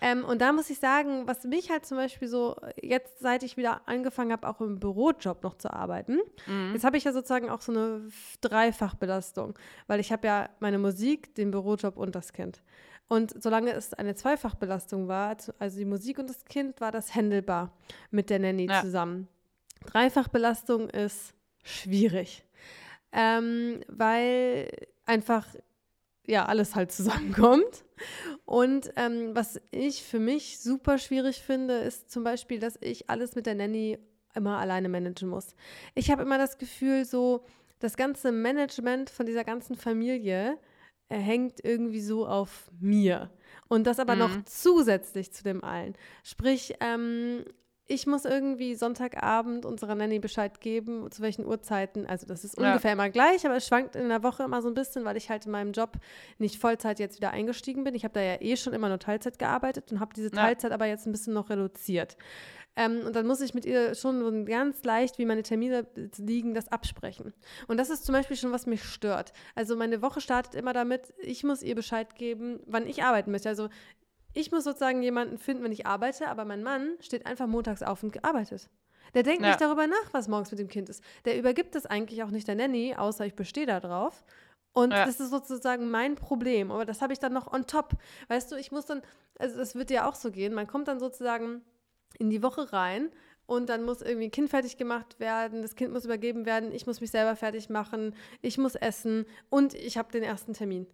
[0.00, 3.56] Ähm, und da muss ich sagen, was mich halt zum Beispiel so, jetzt seit ich
[3.56, 6.72] wieder angefangen habe, auch im Bürojob noch zu arbeiten, mhm.
[6.72, 8.08] jetzt habe ich ja sozusagen auch so eine
[8.40, 12.62] Dreifachbelastung, weil ich habe ja meine Musik, den Bürojob und das Kind.
[13.08, 17.72] Und solange es eine Zweifachbelastung war, also die Musik und das Kind, war das händelbar
[18.10, 18.82] mit der Nanny ja.
[18.82, 19.26] zusammen.
[19.86, 22.44] Dreifachbelastung ist schwierig,
[23.12, 24.68] ähm, weil
[25.08, 25.46] einfach
[26.26, 27.84] ja alles halt zusammenkommt.
[28.44, 33.34] Und ähm, was ich für mich super schwierig finde, ist zum Beispiel, dass ich alles
[33.34, 33.98] mit der Nanny
[34.34, 35.54] immer alleine managen muss.
[35.94, 37.44] Ich habe immer das Gefühl, so
[37.80, 40.58] das ganze Management von dieser ganzen Familie
[41.08, 43.30] äh, hängt irgendwie so auf mir.
[43.68, 44.20] Und das aber mhm.
[44.20, 45.94] noch zusätzlich zu dem allen.
[46.22, 47.44] Sprich, ähm,
[47.90, 52.06] ich muss irgendwie Sonntagabend unserer Nanny Bescheid geben, zu welchen Uhrzeiten.
[52.06, 52.68] Also das ist ja.
[52.68, 55.30] ungefähr immer gleich, aber es schwankt in der Woche immer so ein bisschen, weil ich
[55.30, 55.96] halt in meinem Job
[56.38, 57.94] nicht Vollzeit jetzt wieder eingestiegen bin.
[57.94, 60.74] Ich habe da ja eh schon immer nur Teilzeit gearbeitet und habe diese Teilzeit ja.
[60.74, 62.18] aber jetzt ein bisschen noch reduziert.
[62.76, 65.84] Ähm, und dann muss ich mit ihr schon ganz leicht, wie meine Termine
[66.16, 67.32] liegen, das absprechen.
[67.66, 69.32] Und das ist zum Beispiel schon, was mich stört.
[69.56, 73.48] Also meine Woche startet immer damit, ich muss ihr Bescheid geben, wann ich arbeiten möchte.
[73.48, 73.68] Also
[74.34, 78.02] ich muss sozusagen jemanden finden, wenn ich arbeite, aber mein Mann steht einfach montags auf
[78.02, 78.68] und arbeitet.
[79.14, 79.48] Der denkt ja.
[79.48, 81.02] nicht darüber nach, was morgens mit dem Kind ist.
[81.24, 84.24] Der übergibt es eigentlich auch nicht der Nanny, außer ich bestehe da drauf.
[84.72, 85.06] Und ja.
[85.06, 86.70] das ist sozusagen mein Problem.
[86.70, 87.92] Aber das habe ich dann noch on top.
[88.28, 89.02] Weißt du, ich muss dann,
[89.38, 91.62] also das wird ja auch so gehen, man kommt dann sozusagen
[92.18, 93.10] in die Woche rein
[93.46, 96.86] und dann muss irgendwie ein Kind fertig gemacht werden, das Kind muss übergeben werden, ich
[96.86, 100.86] muss mich selber fertig machen, ich muss essen und ich habe den ersten Termin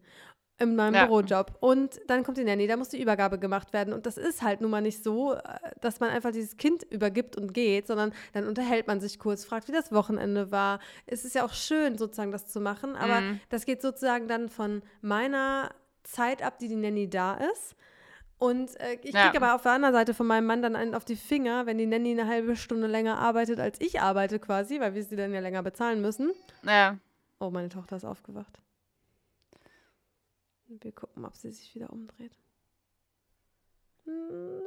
[0.58, 1.06] in meinem ja.
[1.06, 1.56] Bürojob.
[1.60, 3.92] Und dann kommt die Nanny, da muss die Übergabe gemacht werden.
[3.92, 5.40] Und das ist halt nun mal nicht so, äh,
[5.80, 9.68] dass man einfach dieses Kind übergibt und geht, sondern dann unterhält man sich kurz, fragt,
[9.68, 10.78] wie das Wochenende war.
[11.06, 13.40] Es ist ja auch schön, sozusagen das zu machen, aber mhm.
[13.48, 15.70] das geht sozusagen dann von meiner
[16.04, 17.74] Zeit ab, die die Nanny da ist.
[18.38, 19.34] Und äh, ich kriege ja.
[19.36, 21.86] aber auf der anderen Seite von meinem Mann dann einen auf die Finger, wenn die
[21.86, 25.40] Nanny eine halbe Stunde länger arbeitet, als ich arbeite quasi, weil wir sie dann ja
[25.40, 26.32] länger bezahlen müssen.
[26.62, 26.98] Ja.
[27.40, 28.60] Oh, meine Tochter ist aufgewacht.
[30.68, 32.36] Wir gucken, ob sie sich wieder umdreht.
[34.04, 34.62] Hm,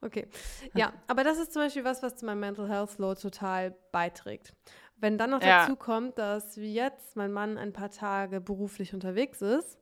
[0.00, 0.26] okay.
[0.74, 4.54] Ja, aber das ist zum Beispiel was, was zu meinem Mental Health Load total beiträgt.
[4.96, 5.62] Wenn dann noch ja.
[5.62, 9.78] dazu kommt, dass wie jetzt mein Mann ein paar Tage beruflich unterwegs ist,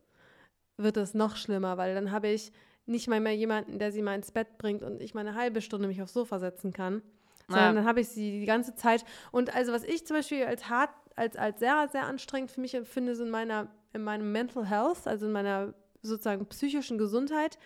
[0.77, 2.53] wird es noch schlimmer, weil dann habe ich
[2.87, 5.61] nicht mal mehr jemanden, der sie mal ins Bett bringt und ich mal eine halbe
[5.61, 7.03] Stunde mich aufs Sofa setzen kann,
[7.49, 7.81] sondern ja.
[7.81, 9.05] dann habe ich sie die ganze Zeit.
[9.33, 12.75] Und also was ich zum Beispiel als hart, als, als sehr, sehr anstrengend für mich
[12.75, 17.59] empfinde, so in meiner in meinem Mental Health, also in meiner sozusagen psychischen Gesundheit,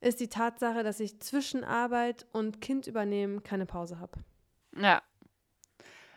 [0.00, 4.12] ist die Tatsache, dass ich zwischen Arbeit und Kind übernehmen keine Pause habe.
[4.76, 5.02] Ja.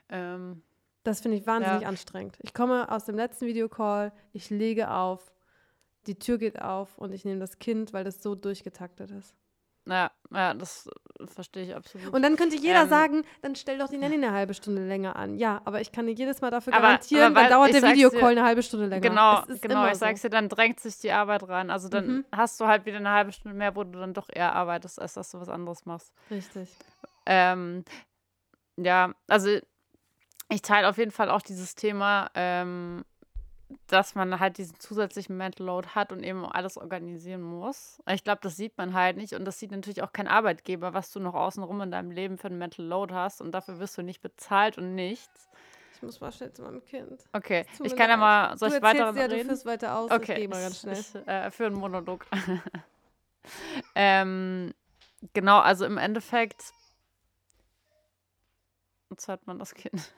[0.09, 0.61] Ähm,
[1.03, 1.87] das finde ich wahnsinnig ja.
[1.87, 2.37] anstrengend.
[2.41, 5.33] Ich komme aus dem letzten Videocall, ich lege auf,
[6.05, 9.35] die Tür geht auf und ich nehme das Kind, weil das so durchgetaktet ist.
[9.85, 10.89] Ja, ja, das
[11.25, 12.13] verstehe ich absolut.
[12.13, 15.15] Und dann könnte jeder ähm, sagen, dann stell doch die Nanny eine halbe Stunde länger
[15.15, 15.37] an.
[15.37, 18.35] Ja, aber ich kann dir jedes Mal dafür garantieren, aber, aber dann dauert der Videocall
[18.35, 19.01] dir, eine halbe Stunde länger.
[19.01, 21.69] Genau, genau, ich sag's dir, dann drängt sich die Arbeit rein.
[21.69, 22.25] Also dann mhm.
[22.31, 25.13] hast du halt wieder eine halbe Stunde mehr, wo du dann doch eher arbeitest, als
[25.13, 26.13] dass du was anderes machst.
[26.29, 26.69] Richtig.
[27.25, 27.83] Ähm,
[28.77, 29.57] ja, also
[30.49, 33.03] ich teile auf jeden Fall auch dieses Thema, ähm,
[33.87, 38.01] dass man halt diesen zusätzlichen Mental Load hat und eben alles organisieren muss.
[38.09, 41.11] Ich glaube, das sieht man halt nicht und das sieht natürlich auch kein Arbeitgeber, was
[41.11, 44.03] du noch außenrum in deinem Leben für einen Mental Load hast und dafür wirst du
[44.03, 45.49] nicht bezahlt und nichts.
[45.93, 47.25] Ich muss mal schnell zu meinem Kind.
[47.33, 49.39] Okay, ich kann ja mal, soll ich weiter ja, reden?
[49.39, 50.33] Du führst weiter aus, okay.
[50.33, 50.99] ich gehe mal ganz schnell.
[50.99, 52.25] Ich, äh, für einen Monolog.
[53.95, 54.73] ähm,
[55.33, 56.71] genau, also im Endeffekt
[59.09, 60.13] jetzt hat man das Kind.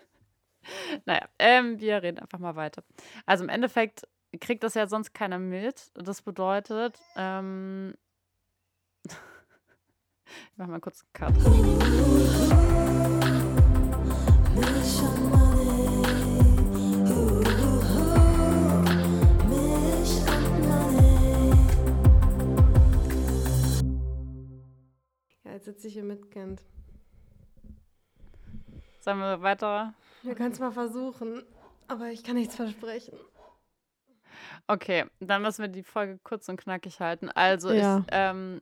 [1.06, 2.84] naja, ähm, wir reden einfach mal weiter.
[3.26, 4.08] Also im Endeffekt
[4.40, 5.92] kriegt das ja sonst keiner mit.
[5.96, 7.96] Das bedeutet, ähm,
[9.06, 11.36] ich mach mal kurz einen Cut.
[25.44, 26.62] Ja, jetzt sitze ich hier mit Kind.
[29.00, 29.96] Sollen wir weiter?
[30.24, 31.44] Wir können es mal versuchen,
[31.88, 33.18] aber ich kann nichts versprechen.
[34.68, 37.30] Okay, dann müssen wir die Folge kurz und knackig halten.
[37.30, 38.00] Also ja.
[38.00, 38.62] ich, ähm,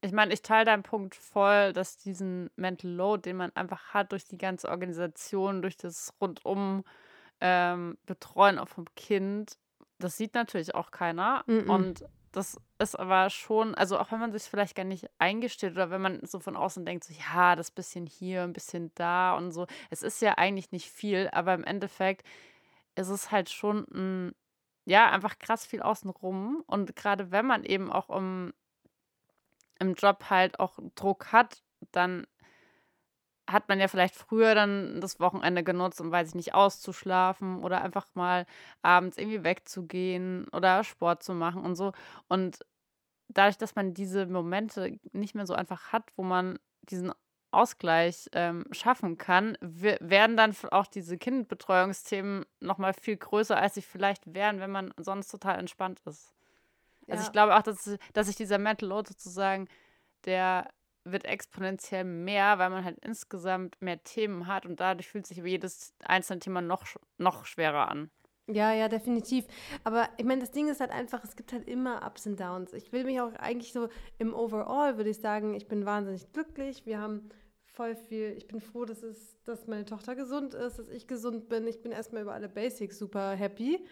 [0.00, 4.12] ich meine, ich teile deinen Punkt voll, dass diesen Mental Load, den man einfach hat
[4.12, 6.84] durch die ganze Organisation, durch das rundum
[7.40, 9.58] ähm, Betreuen auch vom Kind,
[9.98, 11.42] das sieht natürlich auch keiner.
[11.46, 11.70] Mm -mm.
[11.70, 12.04] Und
[12.36, 16.02] das ist aber schon, also auch wenn man sich vielleicht gar nicht eingesteht oder wenn
[16.02, 19.66] man so von außen denkt, so ja, das bisschen hier, ein bisschen da und so.
[19.88, 22.26] Es ist ja eigentlich nicht viel, aber im Endeffekt
[22.94, 24.34] ist es halt schon ein,
[24.84, 26.62] ja, einfach krass viel außenrum.
[26.66, 28.52] Und gerade wenn man eben auch im,
[29.78, 32.26] im Job halt auch Druck hat, dann
[33.48, 37.82] hat man ja vielleicht früher dann das Wochenende genutzt, um, weiß ich nicht, auszuschlafen oder
[37.82, 38.46] einfach mal
[38.82, 41.92] abends irgendwie wegzugehen oder Sport zu machen und so.
[42.28, 42.58] Und
[43.28, 47.12] dadurch, dass man diese Momente nicht mehr so einfach hat, wo man diesen
[47.52, 54.34] Ausgleich ähm, schaffen kann, werden dann auch diese Kindbetreuungsthemen nochmal viel größer, als sie vielleicht
[54.34, 56.06] wären, wenn man sonst total entspannt ist.
[56.06, 57.12] Also ja.
[57.14, 59.68] Also ich glaube auch, dass, dass sich dieser Mental Load sozusagen,
[60.24, 60.68] der
[61.10, 65.94] wird exponentiell mehr, weil man halt insgesamt mehr Themen hat und dadurch fühlt sich jedes
[66.04, 66.84] einzelne Thema noch,
[67.18, 68.10] noch schwerer an.
[68.48, 69.44] Ja, ja, definitiv.
[69.82, 72.72] Aber ich meine, das Ding ist halt einfach, es gibt halt immer Ups und Downs.
[72.74, 73.88] Ich will mich auch eigentlich so
[74.18, 76.86] im Overall, würde ich sagen, ich bin wahnsinnig glücklich.
[76.86, 77.28] Wir haben
[77.64, 81.48] voll viel, ich bin froh, dass, es, dass meine Tochter gesund ist, dass ich gesund
[81.48, 81.66] bin.
[81.66, 83.84] Ich bin erstmal über alle Basics super happy.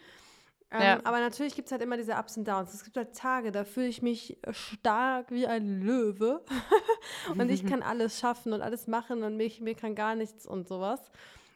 [0.71, 0.99] Ähm, ja.
[1.03, 2.73] Aber natürlich gibt es halt immer diese Ups und Downs.
[2.73, 6.41] Es gibt halt Tage, da fühle ich mich stark wie ein Löwe
[7.37, 10.67] und ich kann alles schaffen und alles machen und mich, mir kann gar nichts und
[10.67, 10.99] sowas.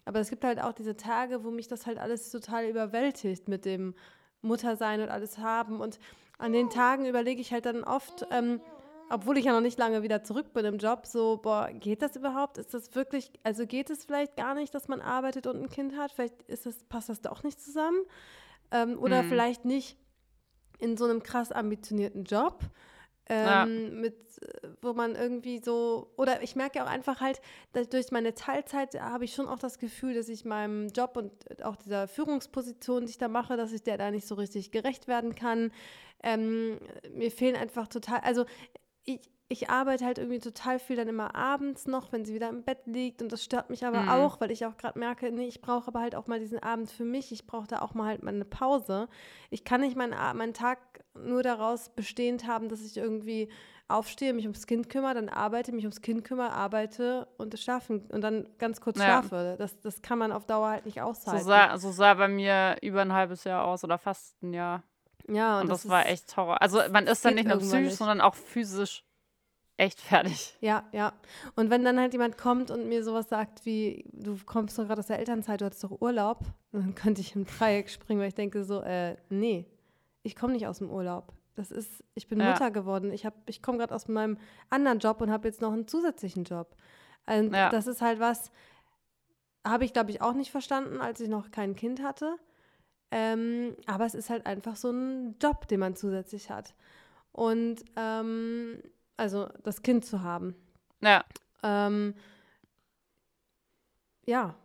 [0.06, 3.66] Aber es gibt halt auch diese Tage, wo mich das halt alles total überwältigt mit
[3.66, 3.94] dem
[4.42, 5.82] Muttersein und alles haben.
[5.82, 6.00] Und
[6.38, 8.62] an den Tagen überlege ich halt dann oft, ähm,
[9.10, 12.16] obwohl ich ja noch nicht lange wieder zurück bin im Job, so, boah, geht das
[12.16, 12.58] überhaupt?
[12.58, 15.98] Ist das wirklich, also geht es vielleicht gar nicht, dass man arbeitet und ein Kind
[15.98, 16.12] hat?
[16.12, 18.00] Vielleicht ist das, passt das doch nicht zusammen.
[18.72, 19.30] Ähm, oder mhm.
[19.30, 19.98] vielleicht nicht
[20.80, 22.64] in so einem krass ambitionierten Job.
[23.32, 23.66] Ähm, ja.
[23.66, 24.16] mit,
[24.82, 27.40] wo man irgendwie so, oder ich merke auch einfach halt,
[27.92, 31.76] durch meine Teilzeit habe ich schon auch das Gefühl, dass ich meinem Job und auch
[31.76, 35.36] dieser Führungsposition, die ich da mache, dass ich der da nicht so richtig gerecht werden
[35.36, 35.72] kann.
[36.24, 36.80] Ähm,
[37.14, 38.46] mir fehlen einfach total, also
[39.04, 42.62] ich, ich arbeite halt irgendwie total viel dann immer abends noch, wenn sie wieder im
[42.62, 43.24] Bett liegt.
[43.24, 44.10] Und das stört mich aber mhm.
[44.10, 46.92] auch, weil ich auch gerade merke, nee, ich brauche aber halt auch mal diesen Abend
[46.92, 47.32] für mich.
[47.32, 49.10] Ich brauche da auch mal halt mal eine Pause.
[49.50, 50.78] Ich kann nicht meinen, meinen Tag
[51.16, 53.50] nur daraus bestehend haben, dass ich irgendwie
[53.88, 58.22] aufstehe, mich ums Kind kümmere, dann arbeite, mich ums Kind kümmere, arbeite und schlafen und
[58.22, 59.06] dann ganz kurz ja.
[59.06, 59.56] schlafe.
[59.58, 61.42] Das, das kann man auf Dauer halt nicht aushalten.
[61.42, 64.84] So sah, so sah bei mir über ein halbes Jahr aus oder fast ein Jahr.
[65.28, 66.62] Ja, und, und das, das war echt Horror.
[66.62, 67.98] Also man ist dann nicht nur psychisch, nicht.
[67.98, 69.04] sondern auch physisch
[69.80, 70.58] echt fertig.
[70.62, 71.14] Ja, ja.
[71.56, 75.00] Und wenn dann halt jemand kommt und mir sowas sagt wie, du kommst doch gerade
[75.00, 78.36] aus der Elternzeit, du hattest doch Urlaub, dann könnte ich im Dreieck springen, weil ich
[78.36, 79.66] denke so, äh, nee,
[80.24, 81.34] ich komme nicht aus dem Urlaub.
[81.56, 82.52] Das ist, ich bin ja.
[82.52, 83.12] Mutter geworden.
[83.12, 84.38] Ich, ich komme gerade aus meinem
[84.70, 86.76] anderen Job und habe jetzt noch einen zusätzlichen Job.
[87.26, 87.70] Und ja.
[87.70, 88.52] das ist halt was,
[89.66, 92.38] habe ich, glaube ich, auch nicht verstanden, als ich noch kein Kind hatte.
[93.12, 96.76] Ähm, aber es ist halt einfach so ein Job, den man zusätzlich hat.
[97.32, 98.82] Und ähm,
[99.20, 100.56] also das Kind zu haben.
[101.02, 101.24] Ja.
[101.62, 102.16] Ähm,
[104.26, 104.56] ja.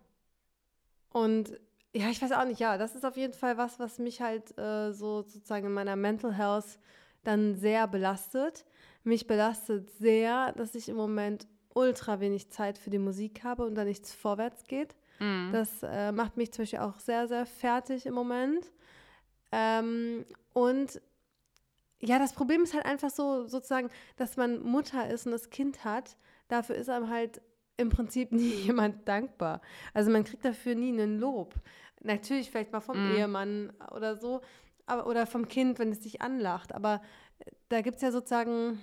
[1.10, 1.60] Und
[1.92, 4.56] ja, ich weiß auch nicht, ja, das ist auf jeden Fall was, was mich halt
[4.58, 6.78] äh, so sozusagen in meiner Mental Health
[7.22, 8.64] dann sehr belastet.
[9.04, 13.74] Mich belastet sehr, dass ich im Moment ultra wenig Zeit für die Musik habe und
[13.74, 14.94] da nichts vorwärts geht.
[15.18, 15.50] Mhm.
[15.52, 18.72] Das äh, macht mich zum Beispiel auch sehr, sehr fertig im Moment.
[19.52, 21.00] Ähm, und
[22.04, 25.84] ja, das Problem ist halt einfach so, sozusagen, dass man Mutter ist und das Kind
[25.84, 26.16] hat.
[26.48, 27.40] Dafür ist einem halt
[27.76, 29.60] im Prinzip nie jemand dankbar.
[29.92, 31.54] Also man kriegt dafür nie einen Lob.
[32.02, 33.16] Natürlich vielleicht mal vom mm.
[33.16, 34.42] Ehemann oder so,
[34.86, 36.74] aber, oder vom Kind, wenn es sich anlacht.
[36.74, 37.00] Aber
[37.70, 38.78] da gibt es ja sozusagen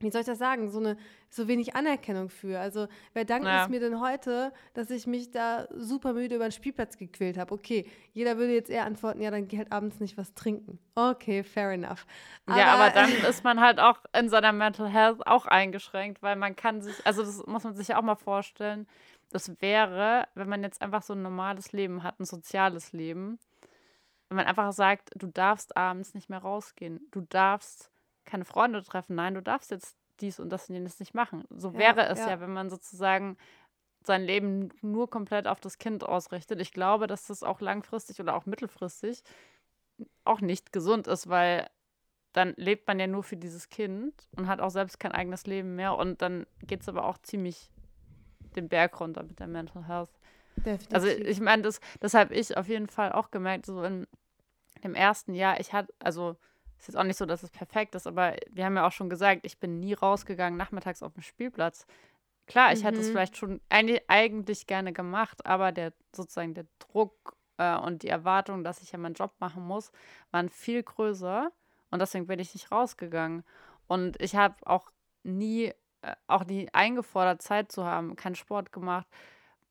[0.00, 0.96] wie soll ich das sagen, so eine
[1.28, 2.58] so wenig Anerkennung für.
[2.58, 3.62] Also wer dankt ja.
[3.62, 7.54] es mir denn heute, dass ich mich da super müde über den Spielplatz gequält habe?
[7.54, 10.78] Okay, jeder würde jetzt eher antworten, ja, dann geh halt abends nicht was trinken.
[10.94, 12.06] Okay, fair enough.
[12.46, 16.36] Aber, ja, aber dann ist man halt auch in seiner Mental Health auch eingeschränkt, weil
[16.36, 18.86] man kann sich, also das muss man sich ja auch mal vorstellen,
[19.30, 23.38] das wäre, wenn man jetzt einfach so ein normales Leben hat, ein soziales Leben,
[24.28, 27.90] wenn man einfach sagt, du darfst abends nicht mehr rausgehen, du darfst
[28.30, 29.16] keine Freunde treffen.
[29.16, 31.44] Nein, du darfst jetzt dies und das und jenes nicht machen.
[31.50, 32.30] So ja, wäre es ja.
[32.30, 33.36] ja, wenn man sozusagen
[34.02, 36.60] sein Leben nur komplett auf das Kind ausrichtet.
[36.60, 39.22] Ich glaube, dass das auch langfristig oder auch mittelfristig
[40.24, 41.68] auch nicht gesund ist, weil
[42.32, 45.74] dann lebt man ja nur für dieses Kind und hat auch selbst kein eigenes Leben
[45.74, 47.70] mehr und dann geht es aber auch ziemlich
[48.56, 50.10] den Berg runter mit der Mental Health.
[50.56, 50.94] Definitiv.
[50.94, 54.06] Also ich meine, das, das habe ich auf jeden Fall auch gemerkt, so in
[54.82, 56.36] dem ersten Jahr, ich hatte, also
[56.80, 59.10] ist jetzt auch nicht so, dass es perfekt ist, aber wir haben ja auch schon
[59.10, 61.86] gesagt, ich bin nie rausgegangen nachmittags auf dem Spielplatz.
[62.46, 62.84] Klar, ich mhm.
[62.84, 63.12] hätte es mhm.
[63.12, 68.82] vielleicht schon eigentlich gerne gemacht, aber der sozusagen der Druck äh, und die Erwartung, dass
[68.82, 69.92] ich ja meinen Job machen muss,
[70.30, 71.52] waren viel größer
[71.90, 73.44] und deswegen bin ich nicht rausgegangen.
[73.86, 74.90] Und ich habe auch
[75.22, 79.06] nie, äh, auch nie eingefordert, Zeit zu haben, keinen Sport gemacht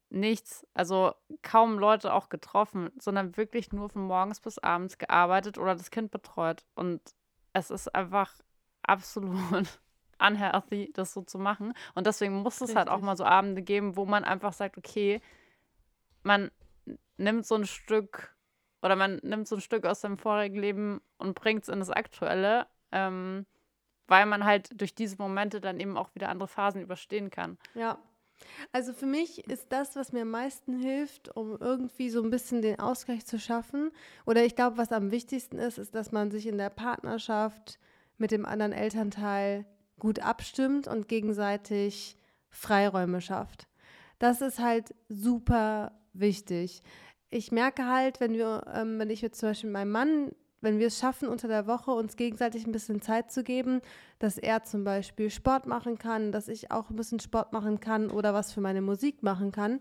[0.09, 5.75] nichts, also kaum Leute auch getroffen, sondern wirklich nur von morgens bis abends gearbeitet oder
[5.75, 6.65] das Kind betreut.
[6.75, 7.01] Und
[7.53, 8.33] es ist einfach
[8.81, 9.79] absolut
[10.19, 11.73] unhealthy, das so zu machen.
[11.95, 12.77] Und deswegen muss es Richtig.
[12.77, 15.21] halt auch mal so Abende geben, wo man einfach sagt, okay,
[16.23, 16.51] man
[17.17, 18.35] nimmt so ein Stück
[18.81, 21.89] oder man nimmt so ein Stück aus seinem vorigen Leben und bringt es in das
[21.89, 23.45] aktuelle, ähm,
[24.07, 27.57] weil man halt durch diese Momente dann eben auch wieder andere Phasen überstehen kann.
[27.75, 27.99] Ja,
[28.71, 32.61] also für mich ist das, was mir am meisten hilft, um irgendwie so ein bisschen
[32.61, 33.91] den Ausgleich zu schaffen.
[34.25, 37.79] Oder ich glaube, was am wichtigsten ist, ist, dass man sich in der Partnerschaft
[38.17, 39.65] mit dem anderen Elternteil
[39.97, 42.17] gut abstimmt und gegenseitig
[42.49, 43.67] Freiräume schafft.
[44.17, 46.81] Das ist halt super wichtig.
[47.29, 50.79] Ich merke halt, wenn wir, ähm, wenn ich jetzt zum Beispiel mit meinem Mann wenn
[50.79, 53.81] wir es schaffen, unter der Woche uns gegenseitig ein bisschen Zeit zu geben,
[54.19, 58.09] dass er zum Beispiel Sport machen kann, dass ich auch ein bisschen Sport machen kann
[58.09, 59.79] oder was für meine Musik machen kann,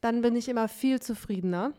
[0.00, 1.72] dann bin ich immer viel zufriedener.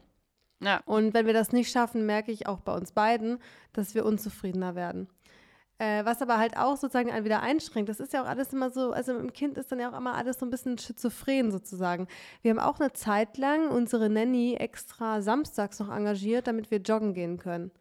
[0.62, 0.82] Ja.
[0.86, 3.40] Und wenn wir das nicht schaffen, merke ich auch bei uns beiden,
[3.74, 5.08] dass wir unzufriedener werden.
[5.82, 7.90] Äh, was aber halt auch sozusagen einen wieder einschränkt.
[7.90, 10.14] Das ist ja auch alles immer so, also dem Kind ist dann ja auch immer
[10.14, 12.08] alles so ein bisschen schizophren sozusagen.
[12.44, 17.16] Wir haben auch eine Zeit lang unsere Nanny extra samstags noch engagiert, damit wir joggen
[17.16, 17.72] gehen können.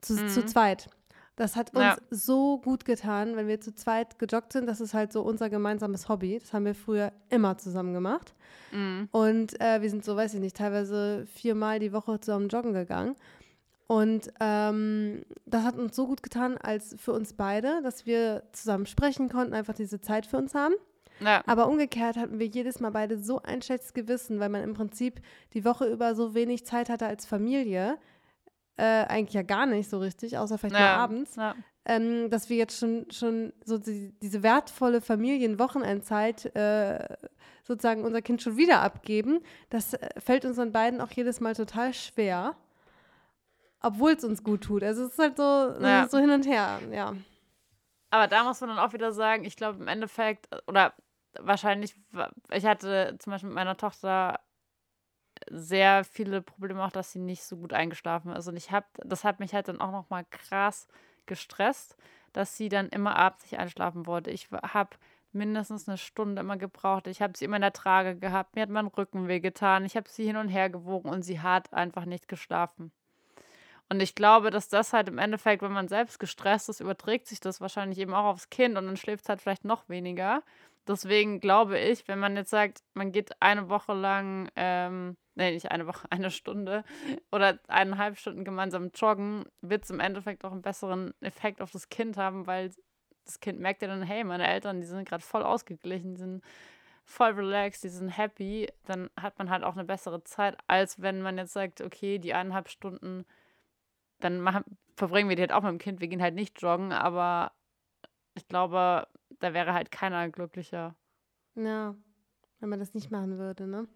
[0.00, 0.28] Zu, Mhm.
[0.28, 0.88] zu zweit.
[1.36, 1.96] Das hat uns Ja.
[2.10, 4.66] so gut getan, wenn wir zu zweit gejoggt sind.
[4.66, 6.38] Das ist halt so unser gemeinsames Hobby.
[6.38, 8.34] Das haben wir früher immer zusammen gemacht.
[8.72, 9.08] Mhm.
[9.10, 13.16] Und äh, wir sind so, weiß ich nicht, teilweise viermal die Woche zusammen joggen gegangen.
[13.86, 18.86] Und ähm, das hat uns so gut getan, als für uns beide, dass wir zusammen
[18.86, 20.74] sprechen konnten, einfach diese Zeit für uns haben.
[21.20, 21.42] Ja.
[21.46, 25.20] Aber umgekehrt hatten wir jedes Mal beide so ein schlechtes Gewissen, weil man im Prinzip
[25.54, 27.98] die Woche über so wenig Zeit hatte als Familie.
[28.80, 30.96] Äh, eigentlich ja gar nicht so richtig, außer vielleicht mal ja.
[30.96, 31.54] abends Ja.
[31.84, 37.16] ähm, dass wir jetzt schon, schon so die, diese wertvolle Familienwochenendzeit äh,
[37.64, 41.54] sozusagen unser Kind schon wieder abgeben, das äh, fällt uns dann beiden auch jedes Mal
[41.54, 42.56] total schwer,
[43.80, 44.82] obwohl es uns gut tut.
[44.82, 46.08] Also es ist halt so, Ja.
[46.08, 47.14] so hin und her, ja.
[48.10, 50.94] Aber da muss man dann auch wieder sagen, ich glaube im Endeffekt, oder
[51.38, 54.40] wahrscheinlich, wa- ich hatte zum Beispiel mit meiner Tochter
[55.48, 58.48] sehr viele Probleme auch, dass sie nicht so gut eingeschlafen ist.
[58.48, 60.88] Und ich habe, das hat mich halt dann auch nochmal krass
[61.26, 61.96] gestresst,
[62.32, 64.30] dass sie dann immer abends nicht einschlafen wollte.
[64.30, 64.96] Ich habe
[65.32, 67.06] mindestens eine Stunde immer gebraucht.
[67.06, 68.54] Ich habe sie immer in der Trage gehabt.
[68.54, 69.84] Mir hat mein Rücken wehgetan.
[69.84, 72.92] Ich habe sie hin und her gewogen und sie hat einfach nicht geschlafen.
[73.88, 77.40] Und ich glaube, dass das halt im Endeffekt, wenn man selbst gestresst ist, überträgt sich
[77.40, 80.42] das wahrscheinlich eben auch aufs Kind und dann schläft es halt vielleicht noch weniger.
[80.86, 85.70] Deswegen glaube ich, wenn man jetzt sagt, man geht eine Woche lang, ähm, nee, nicht
[85.70, 86.84] eine Woche, eine Stunde
[87.32, 91.88] oder eineinhalb Stunden gemeinsam joggen, wird es im Endeffekt auch einen besseren Effekt auf das
[91.88, 92.70] Kind haben, weil
[93.24, 96.44] das Kind merkt ja dann, hey, meine Eltern, die sind gerade voll ausgeglichen, die sind
[97.04, 101.22] voll relaxed, die sind happy, dann hat man halt auch eine bessere Zeit, als wenn
[101.22, 103.24] man jetzt sagt, okay, die eineinhalb Stunden,
[104.20, 104.64] dann machen,
[104.96, 107.52] verbringen wir die halt auch mit dem Kind, wir gehen halt nicht joggen, aber
[108.34, 109.08] ich glaube,
[109.40, 110.94] da wäre halt keiner glücklicher.
[111.54, 111.94] Ja,
[112.60, 113.88] wenn man das nicht machen würde, ne?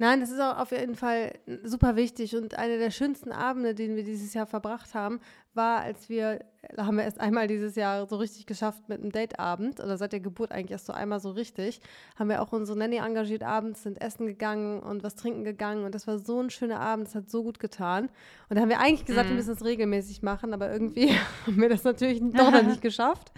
[0.00, 3.96] Nein, das ist auch auf jeden Fall super wichtig und einer der schönsten Abende, den
[3.96, 5.20] wir dieses Jahr verbracht haben,
[5.52, 6.40] war, als wir,
[6.74, 10.12] da haben wir erst einmal dieses Jahr so richtig geschafft mit einem Dateabend oder seit
[10.12, 11.82] der Geburt eigentlich erst so einmal so richtig,
[12.18, 15.94] haben wir auch unsere Nanny engagiert abends, sind essen gegangen und was trinken gegangen und
[15.94, 18.08] das war so ein schöner Abend, das hat so gut getan.
[18.48, 19.36] Und da haben wir eigentlich gesagt, wir Mhm.
[19.36, 21.08] müssen es regelmäßig machen, aber irgendwie
[21.46, 23.32] haben wir das natürlich doch noch nicht geschafft.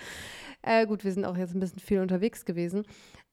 [0.65, 2.85] Äh, gut, wir sind auch jetzt ein bisschen viel unterwegs gewesen.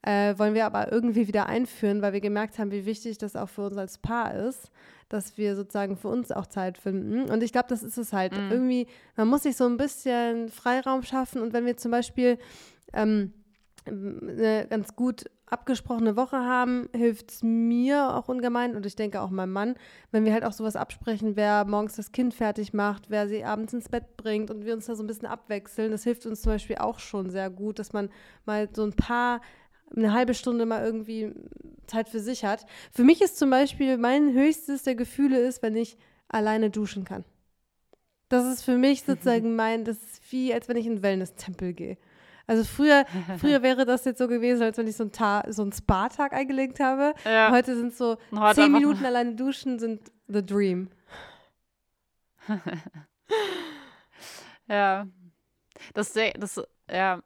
[0.02, 3.50] Äh, wollen wir aber irgendwie wieder einführen, weil wir gemerkt haben, wie wichtig das auch
[3.50, 4.72] für uns als Paar ist,
[5.10, 7.30] dass wir sozusagen für uns auch Zeit finden.
[7.30, 8.32] Und ich glaube, das ist es halt.
[8.32, 8.52] Mhm.
[8.52, 11.42] Irgendwie, man muss sich so ein bisschen Freiraum schaffen.
[11.42, 12.38] Und wenn wir zum Beispiel
[12.94, 13.34] ähm,
[13.86, 19.30] eine ganz gut abgesprochene Woche haben, hilft es mir auch ungemein und ich denke auch
[19.30, 19.76] meinem Mann,
[20.12, 23.74] wenn wir halt auch sowas absprechen, wer morgens das Kind fertig macht, wer sie abends
[23.74, 25.92] ins Bett bringt und wir uns da so ein bisschen abwechseln.
[25.92, 28.10] Das hilft uns zum Beispiel auch schon sehr gut, dass man
[28.46, 29.42] mal so ein paar
[29.96, 31.34] eine halbe Stunde mal irgendwie
[31.88, 32.66] Zeit für sich hat.
[32.92, 35.98] Für mich ist zum Beispiel mein höchstes der Gefühle ist, wenn ich
[36.28, 37.26] alleine duschen kann.
[38.30, 41.74] Das ist für mich sozusagen mein, das ist wie, als wenn ich in einen Wellness-Tempel
[41.74, 41.98] gehe.
[42.48, 43.06] Also früher,
[43.40, 46.34] früher wäre das jetzt so gewesen, als wenn ich so einen, Ta so einen Spa-Tag
[46.34, 47.14] eingelegt habe.
[47.26, 47.52] Ja.
[47.52, 50.90] Heute sind so heute zehn Minuten alleine duschen sind the dream.
[54.70, 55.08] Ja.
[55.94, 57.24] Das, das, ja.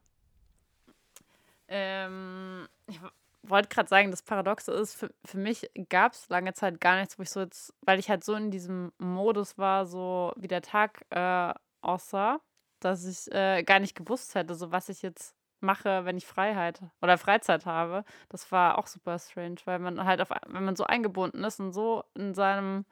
[1.68, 3.00] Ähm, ich
[3.44, 7.18] wollte gerade sagen, das Paradoxe ist, für, für mich gab es lange Zeit gar nichts,
[7.20, 10.62] wo ich so jetzt, weil ich halt so in diesem Modus war, so wie der
[10.62, 12.40] Tag äh, aussah,
[12.80, 16.82] dass ich äh, gar nicht gewusst hätte, so was ich jetzt mache, wenn ich Freiheit
[17.02, 18.04] oder Freizeit habe.
[18.30, 21.74] Das war auch super strange, weil man halt auf, wenn man so eingebunden ist und
[21.74, 22.86] so in seinem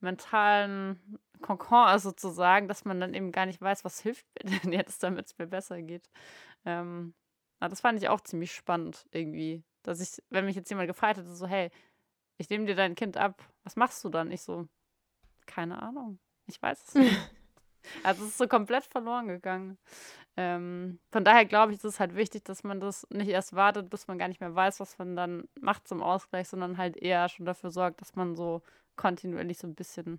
[0.00, 4.72] mentalen Kokon ist sozusagen, dass man dann eben gar nicht weiß, was hilft mir denn
[4.72, 6.08] jetzt, damit es mir besser geht.
[6.64, 7.14] Ähm,
[7.62, 11.18] aber das fand ich auch ziemlich spannend irgendwie, dass ich, wenn mich jetzt jemand gefragt
[11.18, 11.70] hätte, so, hey,
[12.36, 14.32] ich nehme dir dein Kind ab, was machst du dann?
[14.32, 14.66] Ich so,
[15.46, 17.16] keine Ahnung, ich weiß es nicht.
[18.02, 19.78] also es ist so komplett verloren gegangen.
[20.36, 23.90] Ähm, von daher glaube ich, ist es halt wichtig, dass man das nicht erst wartet,
[23.90, 27.28] bis man gar nicht mehr weiß, was man dann macht zum Ausgleich, sondern halt eher
[27.28, 28.62] schon dafür sorgt, dass man so
[28.96, 30.18] kontinuierlich so ein bisschen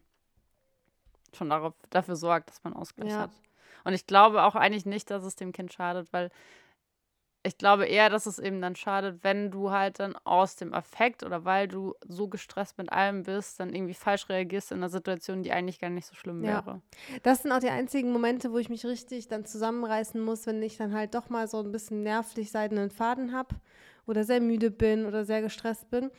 [1.34, 3.20] schon darauf, dafür sorgt, dass man Ausgleich Ja.
[3.20, 3.32] hat.
[3.84, 6.32] Und ich glaube auch eigentlich nicht, dass es dem Kind schadet, weil
[7.46, 11.24] ich glaube eher, dass es eben dann schadet, wenn du halt dann aus dem Affekt
[11.24, 15.44] oder weil du so gestresst mit allem bist, dann irgendwie falsch reagierst in einer Situation,
[15.44, 16.64] die eigentlich gar nicht so schlimm Ja.
[16.66, 16.82] wäre.
[17.24, 20.78] Das sind auch die einzigen Momente, wo ich mich richtig dann zusammenreißen muss, wenn ich
[20.78, 23.56] dann halt doch mal so ein bisschen nervlich seidenen Faden habe
[24.08, 26.12] oder sehr müde bin oder sehr gestresst bin,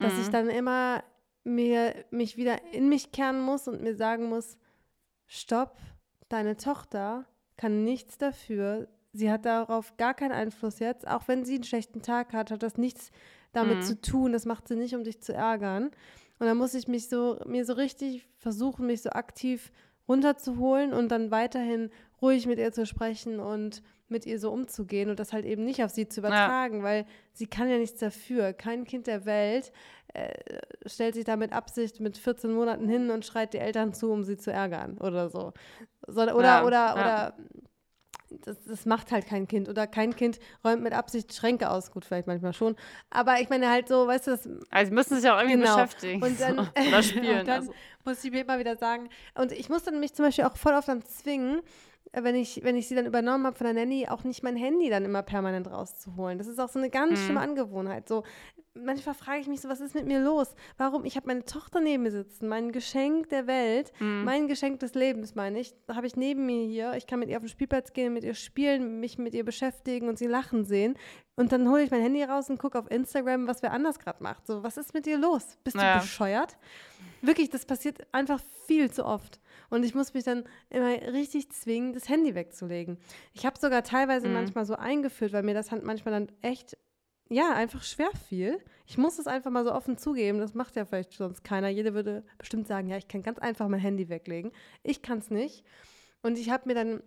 [0.00, 0.32] dass ich Mhm.
[0.32, 1.04] dann immer
[1.44, 4.58] mir mich wieder in mich kehren muss und mir sagen muss,
[5.26, 5.76] stopp,
[6.28, 7.26] deine Tochter
[7.56, 8.88] kann nichts dafür.
[9.12, 11.06] Sie hat darauf gar keinen Einfluss jetzt.
[11.06, 13.10] Auch wenn sie einen schlechten Tag hat, hat das nichts
[13.52, 13.82] damit mhm.
[13.82, 14.32] zu tun.
[14.32, 15.90] Das macht sie nicht, um dich zu ärgern.
[16.38, 19.70] Und dann muss ich mich so, mir so richtig versuchen, mich so aktiv
[20.08, 21.90] runterzuholen und dann weiterhin
[22.20, 25.82] ruhig mit ihr zu sprechen und mit ihr so umzugehen und das halt eben nicht
[25.82, 26.82] auf sie zu übertragen, ja.
[26.82, 28.52] weil sie kann ja nichts dafür.
[28.52, 29.72] Kein Kind der Welt
[30.14, 30.34] äh,
[30.86, 34.22] stellt sich da mit Absicht mit 14 Monaten hin und schreit die Eltern zu, um
[34.22, 35.52] sie zu ärgern oder so.
[36.06, 36.94] so oder, ja, oder, ja.
[36.94, 37.36] oder
[38.44, 39.68] das, das, macht halt kein Kind.
[39.68, 41.90] Oder kein Kind räumt mit Absicht Schränke aus.
[41.90, 42.76] Gut, vielleicht manchmal schon.
[43.10, 44.48] Aber ich meine halt so, weißt du, das.
[44.70, 45.74] Also, sie müssen sich auch irgendwie genau.
[45.74, 46.22] beschäftigen.
[46.22, 46.62] Und dann, so.
[46.88, 47.40] Oder spielen.
[47.40, 47.74] und dann also.
[48.04, 49.08] muss ich mir immer wieder sagen.
[49.34, 51.60] Und ich muss dann mich zum Beispiel auch voll oft dann zwingen,
[52.12, 54.90] wenn ich, wenn ich sie dann übernommen habe von der Nanny, auch nicht mein Handy
[54.90, 56.38] dann immer permanent rauszuholen.
[56.38, 57.24] Das ist auch so eine ganz mhm.
[57.24, 58.06] schlimme Angewohnheit.
[58.06, 58.22] So,
[58.74, 60.54] manchmal frage ich mich so, was ist mit mir los?
[60.76, 61.04] Warum?
[61.06, 64.24] Ich habe meine Tochter neben mir sitzen, mein Geschenk der Welt, mhm.
[64.24, 66.94] mein Geschenk des Lebens, meine ich, habe ich neben mir hier.
[66.94, 70.08] Ich kann mit ihr auf den Spielplatz gehen, mit ihr spielen, mich mit ihr beschäftigen
[70.08, 70.98] und sie lachen sehen.
[71.36, 74.22] Und dann hole ich mein Handy raus und gucke auf Instagram, was wer anders gerade
[74.22, 74.46] macht.
[74.46, 75.56] So, was ist mit dir los?
[75.64, 75.94] Bist naja.
[75.94, 76.58] du bescheuert?
[77.22, 79.40] Wirklich, das passiert einfach viel zu oft.
[79.72, 82.98] Und ich muss mich dann immer richtig zwingen, das Handy wegzulegen.
[83.32, 84.34] Ich habe sogar teilweise mhm.
[84.34, 86.76] manchmal so eingeführt, weil mir das halt manchmal dann echt
[87.30, 88.58] ja, einfach schwer fiel.
[88.86, 90.40] Ich muss es einfach mal so offen zugeben.
[90.40, 91.70] Das macht ja vielleicht sonst keiner.
[91.70, 94.52] Jeder würde bestimmt sagen, ja, ich kann ganz einfach mein Handy weglegen.
[94.82, 95.64] Ich kann es nicht.
[96.20, 97.02] Und ich habe mir dann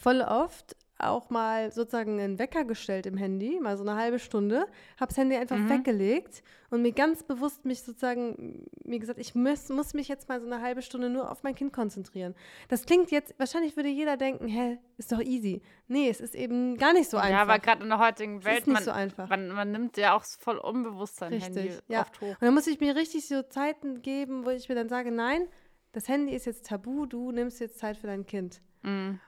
[0.00, 4.66] voll oft auch mal sozusagen einen Wecker gestellt im Handy, mal so eine halbe Stunde,
[4.98, 5.68] habe das Handy einfach mhm.
[5.68, 10.40] weggelegt und mir ganz bewusst mich sozusagen, mir gesagt, ich muss, muss mich jetzt mal
[10.40, 12.34] so eine halbe Stunde nur auf mein Kind konzentrieren.
[12.68, 15.62] Das klingt jetzt, wahrscheinlich würde jeder denken, hä, ist doch easy.
[15.88, 17.30] Nee, es ist eben gar nicht so einfach.
[17.30, 19.28] Ja, aber gerade in der heutigen Welt, ist nicht man, so einfach.
[19.28, 22.02] Man, man, nimmt ja auch voll unbewusst sein richtig, Handy ja.
[22.02, 22.28] oft hoch.
[22.28, 25.46] Und dann muss ich mir richtig so Zeiten geben, wo ich mir dann sage, nein,
[25.92, 28.60] das Handy ist jetzt tabu, du nimmst jetzt Zeit für dein Kind.
[28.82, 29.20] Mhm.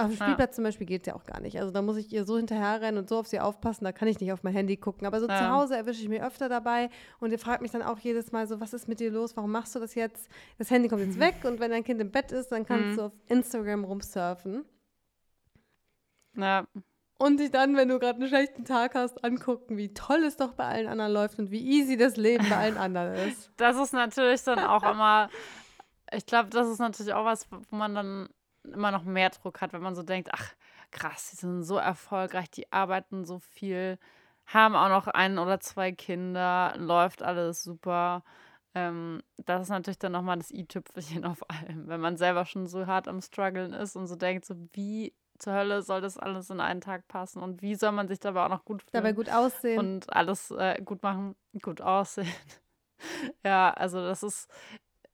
[0.00, 0.52] Auf dem Spielplatz ja.
[0.52, 1.58] zum Beispiel geht es ja auch gar nicht.
[1.58, 4.20] Also da muss ich ihr so hinterherrennen und so auf sie aufpassen, da kann ich
[4.20, 5.08] nicht auf mein Handy gucken.
[5.08, 5.36] Aber so ja.
[5.36, 6.88] zu Hause erwische ich mich öfter dabei
[7.18, 9.36] und ihr fragt mich dann auch jedes Mal so, was ist mit dir los?
[9.36, 10.28] Warum machst du das jetzt?
[10.56, 12.96] Das Handy kommt jetzt weg und wenn dein Kind im Bett ist, dann kannst mhm.
[12.96, 14.64] du auf Instagram rumsurfen.
[16.36, 16.64] Ja.
[17.18, 20.52] Und dich dann, wenn du gerade einen schlechten Tag hast, angucken, wie toll es doch
[20.52, 23.50] bei allen anderen läuft und wie easy das Leben bei allen anderen ist.
[23.56, 25.28] Das ist natürlich dann auch immer,
[26.12, 28.28] ich glaube, das ist natürlich auch was, wo man dann
[28.72, 30.54] immer noch mehr Druck hat, wenn man so denkt, ach
[30.90, 33.98] krass, die sind so erfolgreich, die arbeiten so viel,
[34.46, 38.22] haben auch noch ein oder zwei Kinder, läuft alles super.
[38.74, 42.86] Ähm, das ist natürlich dann nochmal das i-Tüpfelchen auf allem, wenn man selber schon so
[42.86, 46.60] hart am Struggeln ist und so denkt, so wie zur Hölle soll das alles in
[46.60, 49.04] einen Tag passen und wie soll man sich dabei auch noch gut fühlen.
[49.04, 49.78] Dabei gut aussehen.
[49.78, 52.32] Und alles äh, gut machen, gut aussehen.
[53.44, 54.48] ja, also das ist,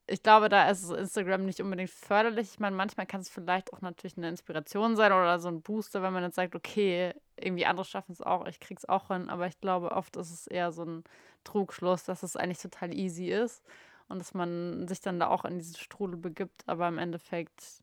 [0.07, 2.51] ich glaube, da ist Instagram nicht unbedingt förderlich.
[2.53, 6.03] Ich meine, manchmal kann es vielleicht auch natürlich eine Inspiration sein oder so ein Booster,
[6.03, 9.31] wenn man jetzt sagt, okay, irgendwie andere schaffen es auch, ich krieg's auch hin.
[9.31, 11.05] Aber ich glaube, oft ist es eher so ein
[11.43, 13.65] Trugschluss, dass es eigentlich total easy ist
[14.09, 16.63] und dass man sich dann da auch in diese Strudel begibt.
[16.67, 17.83] Aber im Endeffekt,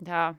[0.00, 0.36] ja,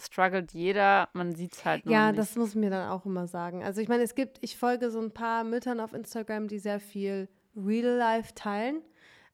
[0.00, 2.18] struggelt jeder, man sieht es halt nur Ja, nicht.
[2.18, 3.62] das muss mir dann auch immer sagen.
[3.62, 6.80] Also ich meine, es gibt, ich folge so ein paar Müttern auf Instagram, die sehr
[6.80, 8.82] viel Real Life teilen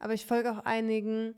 [0.01, 1.35] aber ich folge auch einigen,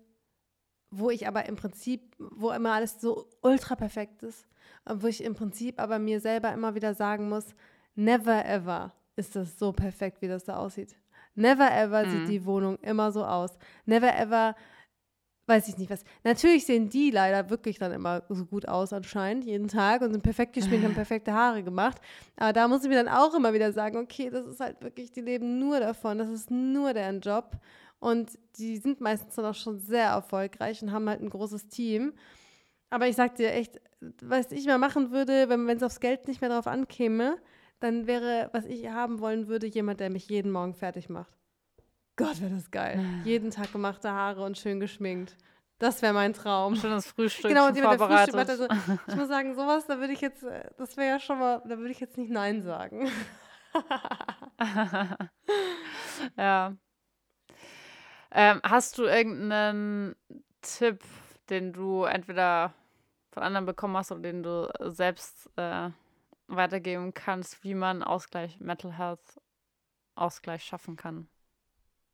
[0.90, 4.46] wo ich aber im Prinzip, wo immer alles so ultra perfekt ist,
[4.86, 7.54] wo ich im Prinzip aber mir selber immer wieder sagen muss,
[7.94, 10.96] never ever ist das so perfekt, wie das da aussieht.
[11.34, 12.10] Never ever mhm.
[12.10, 13.50] sieht die Wohnung immer so aus.
[13.84, 14.54] Never ever
[15.46, 16.04] weiß ich nicht was.
[16.24, 20.22] Natürlich sehen die leider wirklich dann immer so gut aus anscheinend, jeden Tag und sind
[20.22, 22.00] perfekt geschminkt, haben perfekte Haare gemacht.
[22.36, 25.10] Aber da muss ich mir dann auch immer wieder sagen, okay, das ist halt wirklich,
[25.10, 27.56] die leben nur davon, das ist nur deren Job.
[28.03, 32.14] Und die sind meistens dann auch schon sehr erfolgreich und haben halt ein großes Team.
[32.90, 33.80] Aber ich sag dir echt,
[34.20, 37.36] was ich mal machen würde, wenn es aufs Geld nicht mehr drauf ankäme,
[37.78, 41.32] dann wäre, was ich haben wollen würde, jemand, der mich jeden Morgen fertig macht.
[42.16, 42.98] Gott, wäre das geil.
[43.24, 45.36] jeden Tag gemachte Haare und schön geschminkt.
[45.78, 46.74] Das wäre mein Traum.
[46.74, 47.53] Schönes Frühstück.
[47.53, 48.50] Genau, und jemand, der Frühstück macht.
[48.50, 48.66] Also,
[49.07, 50.44] ich muss sagen, sowas, da würde ich jetzt,
[50.76, 53.09] das wäre ja schon mal, da würde ich jetzt nicht Nein sagen.
[56.36, 56.76] ja.
[58.34, 60.16] Ähm, hast du irgendeinen
[60.62, 61.00] Tipp,
[61.50, 62.72] den du entweder
[63.30, 65.90] von anderen bekommen hast oder den du selbst äh,
[66.46, 69.40] weitergeben kannst, wie man Ausgleich, Mental Health
[70.14, 71.28] Ausgleich schaffen kann?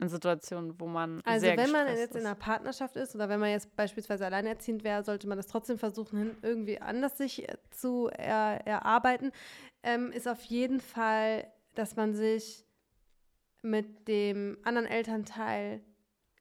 [0.01, 1.21] In Situationen, wo man.
[1.25, 2.21] Also, sehr wenn man jetzt ist.
[2.21, 5.77] in einer Partnerschaft ist oder wenn man jetzt beispielsweise alleinerziehend wäre, sollte man das trotzdem
[5.77, 9.33] versuchen, irgendwie anders sich äh, zu er, erarbeiten.
[9.83, 12.65] Ähm, ist auf jeden Fall, dass man sich
[13.63, 15.81] mit dem anderen Elternteil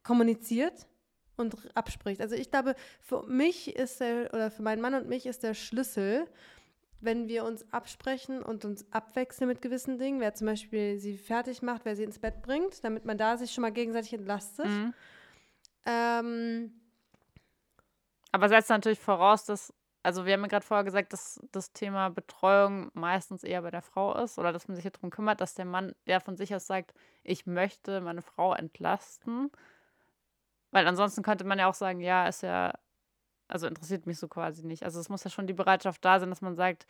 [0.08, 0.88] kommuniziert
[1.36, 2.22] und abspricht.
[2.22, 5.54] Also ich glaube, für mich ist der, oder für meinen Mann und mich ist der
[5.54, 6.26] Schlüssel,
[7.02, 11.62] wenn wir uns absprechen und uns abwechseln mit gewissen Dingen, wer zum Beispiel sie fertig
[11.62, 14.66] macht, wer sie ins Bett bringt, damit man da sich schon mal gegenseitig entlastet.
[14.66, 14.94] Mhm.
[15.86, 16.72] Ähm,
[18.32, 22.10] Aber setzt natürlich voraus, dass, also wir haben ja gerade vorher gesagt, dass das Thema
[22.10, 25.66] Betreuung meistens eher bei der Frau ist oder dass man sich darum kümmert, dass der
[25.66, 26.94] Mann ja von sich aus sagt,
[27.24, 29.52] ich möchte meine Frau entlasten.
[30.72, 32.74] Weil ansonsten könnte man ja auch sagen, ja, ist ja
[33.48, 34.84] also interessiert mich so quasi nicht.
[34.84, 36.86] Also es muss ja schon die Bereitschaft da sein, dass man sagt,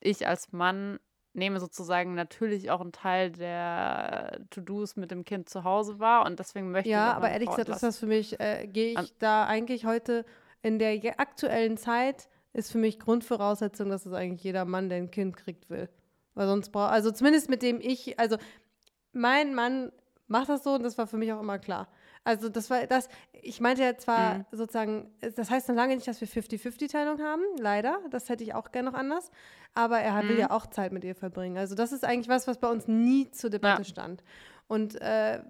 [0.00, 0.98] ich als Mann
[1.32, 6.38] nehme sozusagen natürlich auch einen Teil der To-Dos mit dem Kind zu Hause wahr und
[6.38, 7.10] deswegen möchte ja, ich.
[7.10, 10.24] Ja, aber ehrlich gesagt ist das für mich, äh, gehe ich An da eigentlich heute
[10.62, 15.10] in der aktuellen Zeit ist für mich Grundvoraussetzung, dass es eigentlich jeder Mann, der ein
[15.10, 15.90] Kind kriegt, will.
[16.34, 18.38] Weil sonst braucht, also zumindest mit dem ich, also
[19.12, 19.92] mein Mann
[20.26, 21.88] macht das so und das war für mich auch immer klar.
[22.26, 24.44] Also das war das, ich meinte ja zwar mhm.
[24.50, 28.00] sozusagen, das heißt noch lange nicht, dass wir 50-50-Teilung haben, leider.
[28.10, 29.30] Das hätte ich auch gerne noch anders.
[29.74, 30.28] Aber er mhm.
[30.28, 31.56] will ja auch Zeit mit ihr verbringen.
[31.56, 33.84] Also das ist eigentlich was, was bei uns nie zur Debatte ja.
[33.84, 34.24] stand.
[34.66, 35.40] Und äh,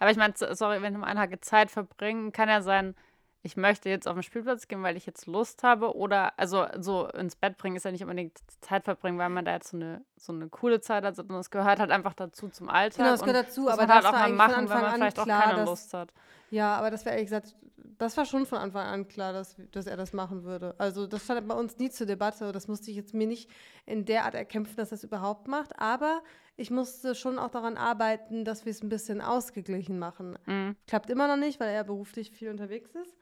[0.00, 2.96] aber ich meine, sorry, wenn du mal einhake, Zeit verbringen, kann ja sein,
[3.42, 5.96] ich möchte jetzt auf den Spielplatz gehen, weil ich jetzt Lust habe.
[5.96, 9.52] Oder, also so ins Bett bringen ist ja nicht unbedingt Zeit verbringen, weil man da
[9.52, 12.68] jetzt so eine, so eine coole Zeit hat, sondern es gehört halt einfach dazu zum
[12.68, 12.98] Alltag.
[12.98, 15.44] Genau, es gehört dazu, aber das halt auch mal machen, wenn man vielleicht klar, auch
[15.44, 16.12] keine dass, Lust hat.
[16.50, 17.54] Ja, aber das wäre ehrlich gesagt,
[17.98, 20.74] das war schon von Anfang an klar, dass, dass er das machen würde.
[20.78, 22.52] Also das stand bei uns nie zur Debatte.
[22.52, 23.50] Das musste ich jetzt mir nicht
[23.86, 25.78] in der Art erkämpfen, dass er es überhaupt macht.
[25.80, 26.22] Aber
[26.56, 30.38] ich musste schon auch daran arbeiten, dass wir es ein bisschen ausgeglichen machen.
[30.46, 30.76] Mhm.
[30.86, 33.16] Klappt immer noch nicht, weil er beruflich viel unterwegs ist.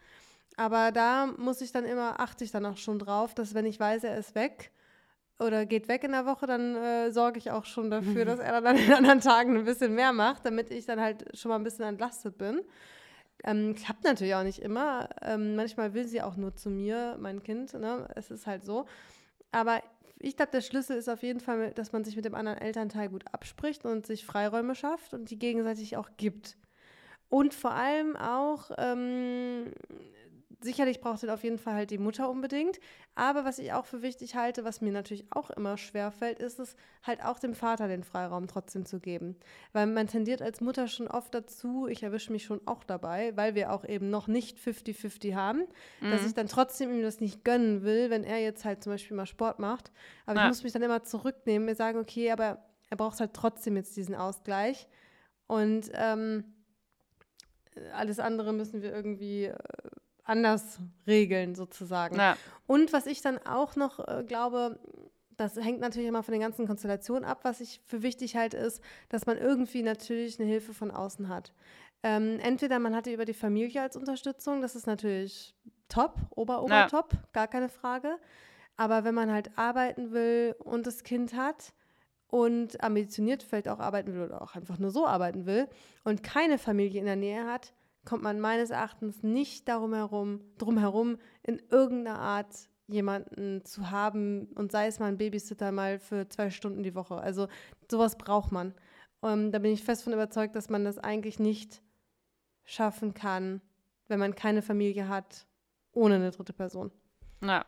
[0.57, 3.81] Aber da muss ich dann immer, achte ich dann auch schon drauf, dass wenn ich
[3.81, 4.73] weiß, er ist weg
[5.39, 8.53] oder geht weg in der Woche, dann äh, sorge ich auch schon dafür, dass er
[8.53, 11.57] dann an den anderen Tagen ein bisschen mehr macht, damit ich dann halt schon mal
[11.57, 12.63] ein bisschen entlastet bin.
[13.45, 15.11] Ähm, klappt natürlich auch nicht immer.
[15.23, 17.75] Ähm, manchmal will sie auch nur zu mir, mein Kind.
[17.75, 18.09] Ne?
[18.15, 18.87] Es ist halt so.
[19.53, 19.83] Aber
[20.19, 23.09] ich glaube, der Schlüssel ist auf jeden Fall, dass man sich mit dem anderen Elternteil
[23.11, 26.57] gut abspricht und sich Freiräume schafft und die gegenseitig auch gibt.
[27.29, 29.73] Und vor allem auch ähm,
[30.61, 32.79] sicherlich braucht es auf jeden Fall halt die Mutter unbedingt.
[33.15, 36.59] Aber was ich auch für wichtig halte, was mir natürlich auch immer schwer fällt, ist
[36.59, 39.37] es halt auch dem Vater den Freiraum trotzdem zu geben.
[39.73, 43.55] Weil man tendiert als Mutter schon oft dazu, ich erwische mich schon auch dabei, weil
[43.55, 45.65] wir auch eben noch nicht 50-50 haben,
[46.01, 46.11] mhm.
[46.11, 49.17] dass ich dann trotzdem ihm das nicht gönnen will, wenn er jetzt halt zum Beispiel
[49.17, 49.93] mal Sport macht.
[50.27, 50.45] Aber ja.
[50.45, 53.97] ich muss mich dann immer zurücknehmen, mir sagen, okay, aber er braucht halt trotzdem jetzt
[53.97, 54.89] diesen Ausgleich.
[55.47, 56.45] Und ähm,
[57.93, 59.57] alles andere müssen wir irgendwie äh,
[60.27, 62.17] anders regeln, sozusagen.
[62.17, 62.37] Ja.
[62.67, 64.79] Und was ich dann auch noch äh, glaube,
[65.37, 67.41] das hängt natürlich immer von den ganzen Konstellationen ab.
[67.43, 71.53] Was ich für wichtig halte, ist, dass man irgendwie natürlich eine Hilfe von außen hat.
[72.03, 75.55] Ähm, entweder man hatte über die Familie als Unterstützung, das ist natürlich
[75.89, 76.89] top, ober, ober, ja.
[76.89, 78.17] top, gar keine Frage.
[78.77, 81.73] Aber wenn man halt arbeiten will und das Kind hat
[82.29, 85.69] und ambitioniert vielleicht auch arbeiten will oder auch einfach nur so arbeiten will
[86.05, 87.73] und keine Familie in der Nähe hat,
[88.07, 92.55] kommt man meines Erachtens nicht darum herum, drum in irgendeiner Art
[92.89, 97.17] jemanden zu haben und sei es mal ein Babysitter mal für zwei Stunden die Woche.
[97.17, 97.49] Also
[97.91, 98.75] sowas braucht man.
[99.21, 101.83] Und ähm, da bin ich fest von überzeugt, dass man das eigentlich nicht
[102.65, 103.61] schaffen kann,
[104.09, 105.47] wenn man keine Familie hat,
[105.93, 106.93] ohne eine dritte Person.
[107.43, 107.65] Ja.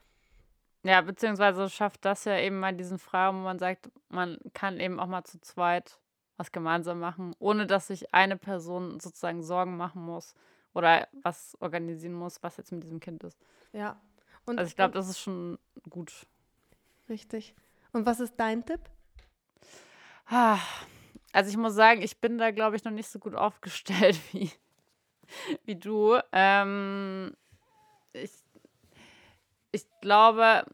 [0.84, 5.01] Ja, beziehungsweise schafft das ja eben mal diesen Freiraum, wo man sagt, man kann eben
[5.01, 5.99] auch mal zu zweit
[6.39, 10.34] was gemeinsam machen, ohne dass sich eine Person sozusagen Sorgen machen muss
[10.72, 13.39] oder was organisieren muss, was jetzt mit diesem Kind ist.
[13.72, 14.01] Ja.
[14.47, 15.59] Und, also ich glaube, das ist schon
[15.91, 16.26] gut.
[17.09, 17.55] Richtig.
[17.93, 18.80] Und was ist dein Tipp?
[20.26, 20.59] Ah,
[21.32, 24.51] also ich muss sagen, ich bin da, glaube ich, noch nicht so gut aufgestellt wie,
[25.64, 26.18] wie du.
[26.32, 27.34] Ähm,
[28.12, 28.32] ich,
[29.72, 30.64] ich glaube,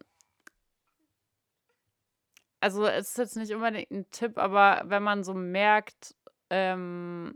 [2.64, 6.16] also es ist jetzt nicht unbedingt ein Tipp, aber wenn man so merkt,
[6.48, 7.34] ähm,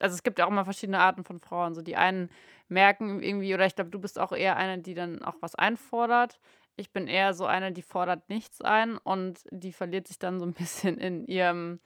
[0.00, 1.74] also es gibt ja auch immer verschiedene Arten von Frauen.
[1.74, 2.28] So die einen
[2.66, 6.40] merken irgendwie, oder ich glaube, du bist auch eher eine, die dann auch was einfordert.
[6.74, 10.46] Ich bin eher so eine, die fordert nichts ein und die verliert sich dann so
[10.46, 11.78] ein bisschen in ihrem,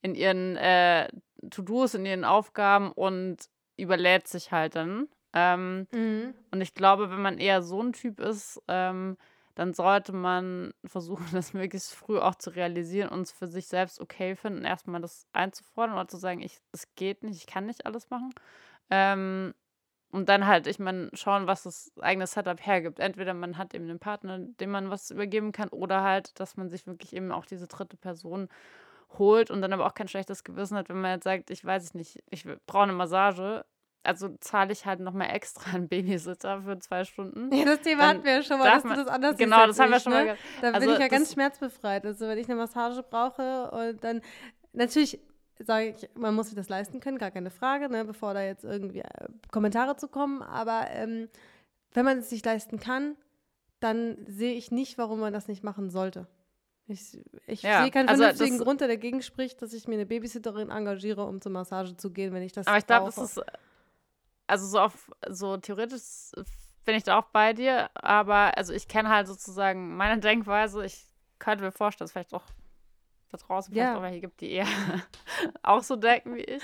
[0.00, 1.08] in ihren äh,
[1.50, 3.36] To-Dos, in ihren Aufgaben und
[3.76, 5.08] überlädt sich halt dann.
[5.34, 6.32] Ähm, mhm.
[6.52, 9.18] Und ich glaube, wenn man eher so ein Typ ist, ähm,
[9.54, 14.00] dann sollte man versuchen, das möglichst früh auch zu realisieren und es für sich selbst
[14.00, 17.86] okay finden, erstmal das einzufordern oder zu sagen, ich, es geht nicht, ich kann nicht
[17.86, 18.30] alles machen.
[18.90, 19.54] Ähm,
[20.12, 22.98] und dann halt, ich meine, schauen, was das eigene Setup hergibt.
[22.98, 26.68] Entweder man hat eben einen Partner, dem man was übergeben kann, oder halt, dass man
[26.68, 28.48] sich wirklich eben auch diese dritte Person
[29.18, 31.82] holt und dann aber auch kein schlechtes Gewissen hat, wenn man jetzt sagt, ich weiß
[31.84, 33.64] es nicht, ich brauche eine Massage,
[34.02, 37.54] also zahle ich halt nochmal extra einen Babysitter für zwei Stunden.
[37.54, 39.78] Ja, das Thema hatten wir ja schon mal, dass man, du das anders Genau, das
[39.78, 40.24] haben wir schon ne?
[40.24, 42.06] mal Da also bin ich ja ganz schmerzbefreit.
[42.06, 44.22] Also wenn ich eine Massage brauche und dann
[44.72, 45.20] natürlich
[45.58, 48.64] sage ich, man muss sich das leisten können, gar keine Frage, ne, bevor da jetzt
[48.64, 50.42] irgendwie äh, Kommentare zu kommen.
[50.42, 51.28] Aber ähm,
[51.92, 53.16] wenn man es sich leisten kann,
[53.78, 56.26] dann sehe ich nicht, warum man das nicht machen sollte.
[56.86, 60.06] Ich, ich ja, sehe keinen also vernünftigen Grund, der dagegen spricht, dass ich mir eine
[60.06, 63.40] Babysitterin engagiere, um zur Massage zu gehen, wenn ich das Aber ich glaube, das ist
[64.50, 66.32] also so auf so theoretisch
[66.84, 70.84] bin ich da auch bei dir, aber also ich kenne halt sozusagen meine Denkweise.
[70.84, 71.06] Ich
[71.38, 72.44] könnte mir vorstellen, dass vielleicht auch
[73.30, 73.98] da draußen vielleicht ja.
[73.98, 74.66] auch welche gibt, die eher
[75.62, 76.62] auch so denken wie ich.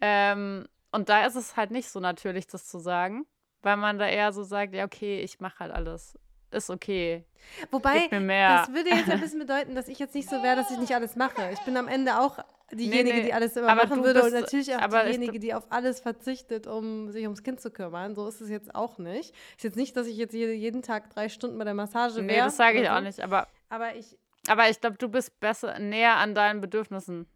[0.00, 3.26] Ähm, und da ist es halt nicht so natürlich, das zu sagen,
[3.62, 6.18] weil man da eher so sagt, ja, okay, ich mache halt alles.
[6.50, 7.26] Ist okay.
[7.70, 10.78] Wobei, das würde jetzt ein bisschen bedeuten, dass ich jetzt nicht so wäre, dass ich
[10.78, 11.50] nicht alles mache.
[11.52, 12.38] Ich bin am Ende auch
[12.72, 13.26] diejenige, nee, nee.
[13.26, 17.10] die alles immer machen würde bist, und natürlich auch diejenige, die auf alles verzichtet, um
[17.10, 18.14] sich ums Kind zu kümmern.
[18.14, 19.34] So ist es jetzt auch nicht.
[19.56, 22.26] Ist jetzt nicht, dass ich jetzt jeden Tag drei Stunden bei der Massage wäre.
[22.26, 25.78] Nee, das sage ich auch nicht, aber, aber ich, aber ich glaube, du bist besser
[25.78, 27.26] näher an deinen Bedürfnissen.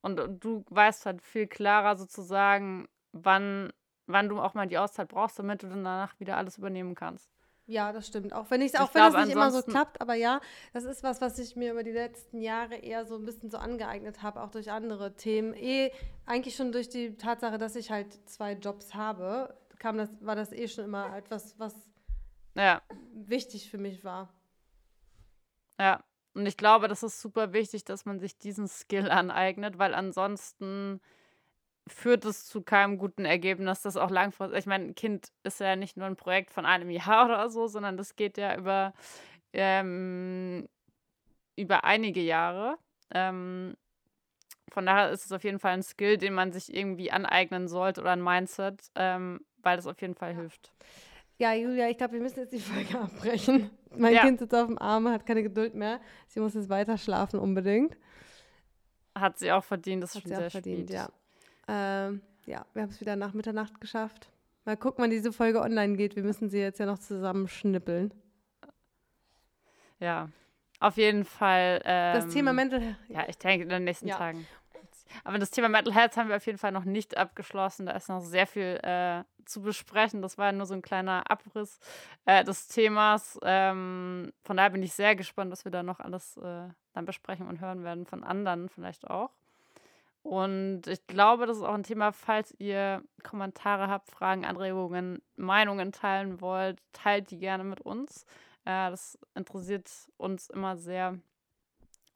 [0.00, 3.72] Und, du weißt halt viel klarer sozusagen, wann,
[4.06, 7.30] wann du auch mal die Auszeit brauchst, damit du dann danach wieder alles übernehmen kannst.
[7.66, 8.32] Ja, das stimmt.
[8.32, 10.40] Auch wenn ich auch ich wenn glaub, das nicht immer so klappt, aber ja,
[10.72, 13.58] das ist was, was ich mir über die letzten Jahre eher so ein bisschen so
[13.58, 15.54] angeeignet habe, auch durch andere Themen.
[15.54, 15.92] Eh,
[16.26, 20.52] eigentlich schon durch die Tatsache, dass ich halt zwei Jobs habe, kam das, war das
[20.52, 21.74] eh schon immer etwas, was
[22.54, 22.82] ja.
[23.14, 24.32] wichtig für mich war.
[25.78, 26.02] Ja,
[26.34, 31.00] und ich glaube, das ist super wichtig, dass man sich diesen Skill aneignet, weil ansonsten
[31.88, 34.58] führt es zu keinem guten Ergebnis, das auch langfristig.
[34.60, 37.66] Ich meine, ein Kind ist ja nicht nur ein Projekt von einem Jahr oder so,
[37.66, 38.92] sondern das geht ja über,
[39.52, 40.68] ähm,
[41.56, 42.78] über einige Jahre.
[43.12, 43.76] Ähm,
[44.70, 48.00] von daher ist es auf jeden Fall ein Skill, den man sich irgendwie aneignen sollte
[48.00, 50.72] oder ein Mindset, ähm, weil das auf jeden Fall hilft.
[51.38, 53.70] Ja, Julia, ich glaube, wir müssen jetzt die Folge abbrechen.
[53.96, 54.22] Mein ja.
[54.22, 56.00] Kind sitzt auf dem Arm, hat keine Geduld mehr.
[56.28, 57.96] Sie muss jetzt weiter schlafen unbedingt.
[59.14, 60.94] Hat sie auch verdient, das ist schon sehr verdient, spät.
[60.94, 61.08] ja.
[61.68, 64.30] Ähm, ja, wir haben es wieder nach Mitternacht geschafft.
[64.64, 66.16] Mal gucken, wann diese Folge online geht.
[66.16, 68.14] Wir müssen sie jetzt ja noch zusammenschnippeln.
[69.98, 70.28] Ja,
[70.80, 71.80] auf jeden Fall.
[71.84, 72.96] Ähm, das Thema Mental Health.
[73.08, 74.16] Ja, ich denke in den nächsten ja.
[74.16, 74.46] Tagen.
[75.24, 77.86] Aber das Thema Mental Health haben wir auf jeden Fall noch nicht abgeschlossen.
[77.86, 80.22] Da ist noch sehr viel äh, zu besprechen.
[80.22, 81.78] Das war ja nur so ein kleiner Abriss
[82.24, 83.38] äh, des Themas.
[83.42, 87.46] Ähm, von daher bin ich sehr gespannt, was wir da noch alles äh, dann besprechen
[87.46, 89.30] und hören werden von anderen vielleicht auch.
[90.22, 95.90] Und ich glaube, das ist auch ein Thema, falls ihr Kommentare habt, Fragen, Anregungen, Meinungen
[95.90, 98.24] teilen wollt, teilt die gerne mit uns.
[98.64, 101.18] Äh, das interessiert uns immer sehr,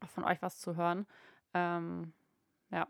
[0.01, 1.07] auch von euch was zu hören.
[1.53, 2.13] Ähm,
[2.71, 2.87] ja.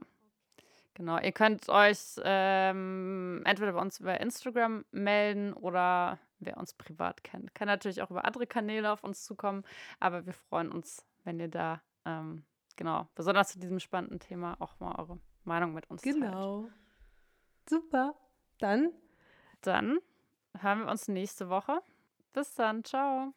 [0.94, 7.22] Genau, ihr könnt euch ähm, entweder bei uns über Instagram melden oder wer uns privat
[7.22, 9.64] kennt, kann natürlich auch über andere Kanäle auf uns zukommen.
[10.00, 12.44] Aber wir freuen uns, wenn ihr da ähm,
[12.76, 16.20] genau, besonders zu diesem spannenden Thema auch mal eure Meinung mit uns genau.
[16.20, 16.32] teilt.
[16.32, 16.68] Genau.
[17.68, 18.14] Super.
[18.58, 18.92] Dann?
[19.62, 19.98] Dann
[20.60, 21.80] hören wir uns nächste Woche.
[22.32, 22.84] Bis dann.
[22.84, 23.32] Ciao.